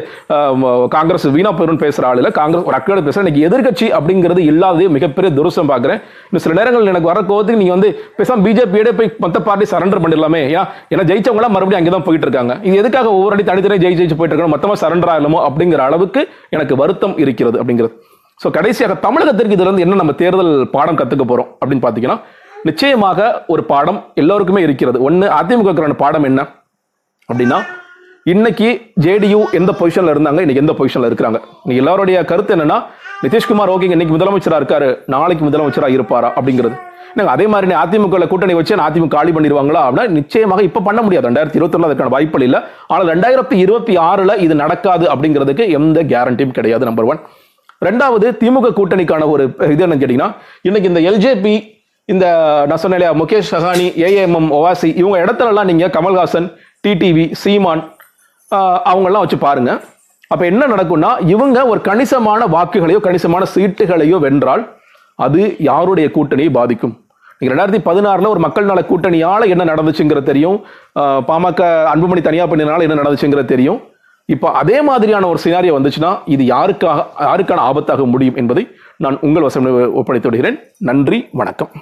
காங்கிரஸ் 0.96 1.26
வீணா 1.36 1.52
பெருன் 1.60 1.80
பேசுற 1.84 2.04
ஆள் 2.10 2.20
இல்லை. 2.22 2.32
காங்கிரஸ் 2.38 2.68
ஒரு 2.70 2.78
அக்கறையோட 2.80 3.02
பேசுறேன். 3.08 3.26
இன்னைக்கு 3.26 3.46
எதிர்க்கட்சி 3.48 3.88
அப்படிங்கிறது 4.00 4.42
இல்லாததே 4.52 4.90
மிகப்பெரிய 4.98 5.30
துருசம் 5.38 5.72
பார்க்குறேன். 5.72 6.00
இன்னும் 6.28 6.44
சில 6.46 6.56
நேரங்கள் 6.60 6.92
எனக்கு 6.94 7.10
வர 7.12 7.22
கோவத்துக்கு 7.32 7.62
நீங்க 7.64 7.74
வந்து 7.78 7.90
பேசாம 8.20 8.46
பிஜேபியோட 8.48 8.94
போய் 9.00 9.10
மொத்த 9.26 9.42
பார்ட்டி 9.48 9.68
சரண்டர் 9.74 10.04
பண்ணிடலாமே. 10.06 10.42
ஏன் 10.58 10.70
ஏன்னா 10.94 11.06
ஜெயிச்சவங்க 11.12 11.52
மறுபடியும் 11.56 11.82
அங்கே 11.82 11.94
தான் 11.96 12.06
போயிட்டு 12.10 12.28
இருக்காங்க 12.30 12.56
இது 12.68 12.76
எதுக்காக 12.84 13.10
ஒவ்வொரு 13.18 13.36
அடி 13.38 13.46
தனித்தனியாக 13.50 13.84
ஜெயி 13.86 13.98
ஜெயிச்சு 14.02 14.20
போயிட்டு 14.20 14.36
இருக்கணும் 14.36 14.56
மொத்தமாக 14.58 14.80
சரண்டர் 14.84 15.14
ஆகலாமோ 15.16 15.42
அப்படிங்கிற 15.50 15.84
அளவுக்கு 15.90 16.24
எனக்கு 16.58 16.78
வருத்தம் 16.84 17.18
இருக்கிறது 17.26 17.60
அப்படிங்கிறது. 17.64 17.94
ஸோ 18.44 18.50
கடைசியாக 18.60 18.94
தமிழகத்திற்கு 19.08 19.58
இதுல 19.58 19.70
இருந்து 19.70 19.86
என்ன 19.88 20.00
நம்ம 20.04 20.16
தேர்தல் 20.24 20.54
பாடம் 20.78 21.02
கத்துக்க 21.02 21.26
போறோம் 21.34 21.52
அப்படின்னு 21.60 21.84
பார்த்தீங்கன்னா 21.84 22.20
நிச்சயமாக 22.68 23.46
ஒரு 23.48 23.64
பாடம் 23.64 24.04
எல்லோருக்குமே 24.16 24.62
இருக்கிறது. 24.62 25.02
ஒன்று 25.02 25.28
அதிமுகக்கான 25.28 25.94
பாடம் 25.94 26.24
என்ன? 26.24 26.42
அப்படின்னா 27.30 27.58
இன்னைக்கு 28.26 28.68
ஜேடியு 29.06 29.40
எந்த 29.52 29.72
பொசிஷன்ல 29.80 30.14
இருந்தாங்க? 30.14 30.42
இன்னைக்கு 30.46 30.64
எந்த 30.66 30.74
பொசிஷன்ல 30.78 31.10
இருக்கிறாங்க? 31.10 31.40
இன்னைக்கு 31.64 31.82
எல்லாருடைய 31.84 32.26
கருத்து 32.26 32.56
என்னன்னா 32.56 32.84
நிதிஷ்குமார் 33.24 33.72
ஓகேங்க 33.74 33.96
இன்னைக்கு 33.98 34.16
முதலமைச்சரா 34.18 34.60
இருக்காரு. 34.62 34.98
நாளைக்கு 35.06 35.50
முதலமைச்சரா 35.50 35.88
இருப்பாரா? 35.88 36.30
அப்படிங்கிறது. 36.36 36.76
நாங்கள் 37.16 37.34
அதே 37.34 37.48
மாதிரி 37.48 37.74
அதிமுக 37.74 38.28
கூட்டணி 38.28 38.54
வச்சு 38.54 38.76
நான் 38.76 38.92
அதிமுக 38.92 39.08
காலி 39.08 39.32
பண்ணிடுவாங்களா? 39.32 39.82
அப்படின்னா 39.88 40.08
நிச்சயமாக 40.08 40.64
இப்போ 40.64 40.80
பண்ண 40.80 41.02
முடியாது. 41.02 41.28
ரெண்டாயிரத்தி 41.30 41.56
இருபத்தி 41.56 41.78
அதுக்கான 41.78 42.10
வாய்ப்புகள் 42.10 42.48
இல்லை. 42.48 42.60
ஆனால் 42.88 43.08
ரெண்டாயிரத்தி 43.08 43.54
இருபத்தி 43.54 43.98
ஆறில் 43.98 44.38
இது 44.38 44.56
நடக்காது 44.56 45.06
அப்படிங்கிறதுக்கு 45.14 45.70
எந்த 45.70 46.04
கேரண்டியும் 46.04 46.52
கிடையாது 46.52 46.86
நம்பர் 46.86 47.06
ஒன் 47.06 47.20
ரெண்டாவது 47.86 48.28
திமுக 48.42 48.74
கூட்டணிக்கான 48.80 49.30
ஒரு 49.30 49.56
இது 49.72 49.88
என்னன்னு 49.88 50.02
கேட்டிங்கன்னா 50.04 50.36
இன்னைக்கு 50.62 50.90
இந்த 50.90 51.00
எல்ஜேபி 51.12 51.72
இந்த 52.12 52.26
நான் 52.70 52.82
சொன்னேன் 52.84 53.18
முகேஷ் 53.22 53.52
சஹானி 53.54 53.86
ஏஏஎம்எம் 54.06 54.50
ஒவாசி 54.58 54.90
இவங்க 55.02 55.18
இடத்துலலாம் 55.24 55.70
நீங்கள் 55.72 55.92
கமல்ஹாசன் 55.98 56.48
டிடிவி 56.86 57.26
சீமான் 57.42 57.84
அவங்கெல்லாம் 58.90 59.24
வச்சு 59.26 59.38
பாருங்க. 59.46 59.72
அப்போ 60.32 60.44
என்ன 60.52 60.64
நடக்கும்னா 60.74 61.12
இவங்க 61.34 61.60
ஒரு 61.72 61.80
கணிசமான 61.88 62.42
வாக்குகளையோ 62.56 63.00
கணிசமான 63.06 63.44
சீட்டுகளையோ 63.54 64.18
வென்றால் 64.26 64.64
அது 65.26 65.42
யாருடைய 65.70 66.08
கூட்டணியை 66.18 66.52
பாதிக்கும்? 66.58 66.94
ரெண்டாயிரத்தி 67.50 67.82
பதினாறுல 67.88 68.30
ஒரு 68.34 68.42
மக்கள் 68.46 68.70
நல 68.72 68.82
கூட்டணியால் 68.92 69.50
என்ன 69.54 69.64
நடந்துச்சுங்கிறது 69.72 70.30
தெரியும். 70.32 70.58
பாமக 71.30 71.62
அன்புமணி 71.94 72.22
தனியாக 72.28 72.50
பண்ணினால 72.52 72.86
என்ன 72.88 73.00
நடந்துச்சுங்கிறது 73.02 73.54
தெரியும். 73.54 73.80
இப்போ 74.30 74.50
அதே 74.64 74.78
மாதிரியான 74.90 75.28
ஒரு 75.32 75.40
சினாரியோ 75.46 75.74
வந்துச்சுன்னா 75.78 76.12
இது 76.36 76.44
யாருக்காக 76.54 77.00
யாருக்கான 77.30 77.64
ஆபத்தாக 77.70 78.06
முடியும் 78.14 78.38
என்பதை 78.44 78.66
நான் 79.06 79.18
உங்கள் 79.30 79.48
வசம் 79.48 79.68
ஒப்படைத்து 80.02 80.30
விடுகிறேன். 80.30 80.60
நன்றி 80.92 81.20
வணக்கம். 81.42 81.74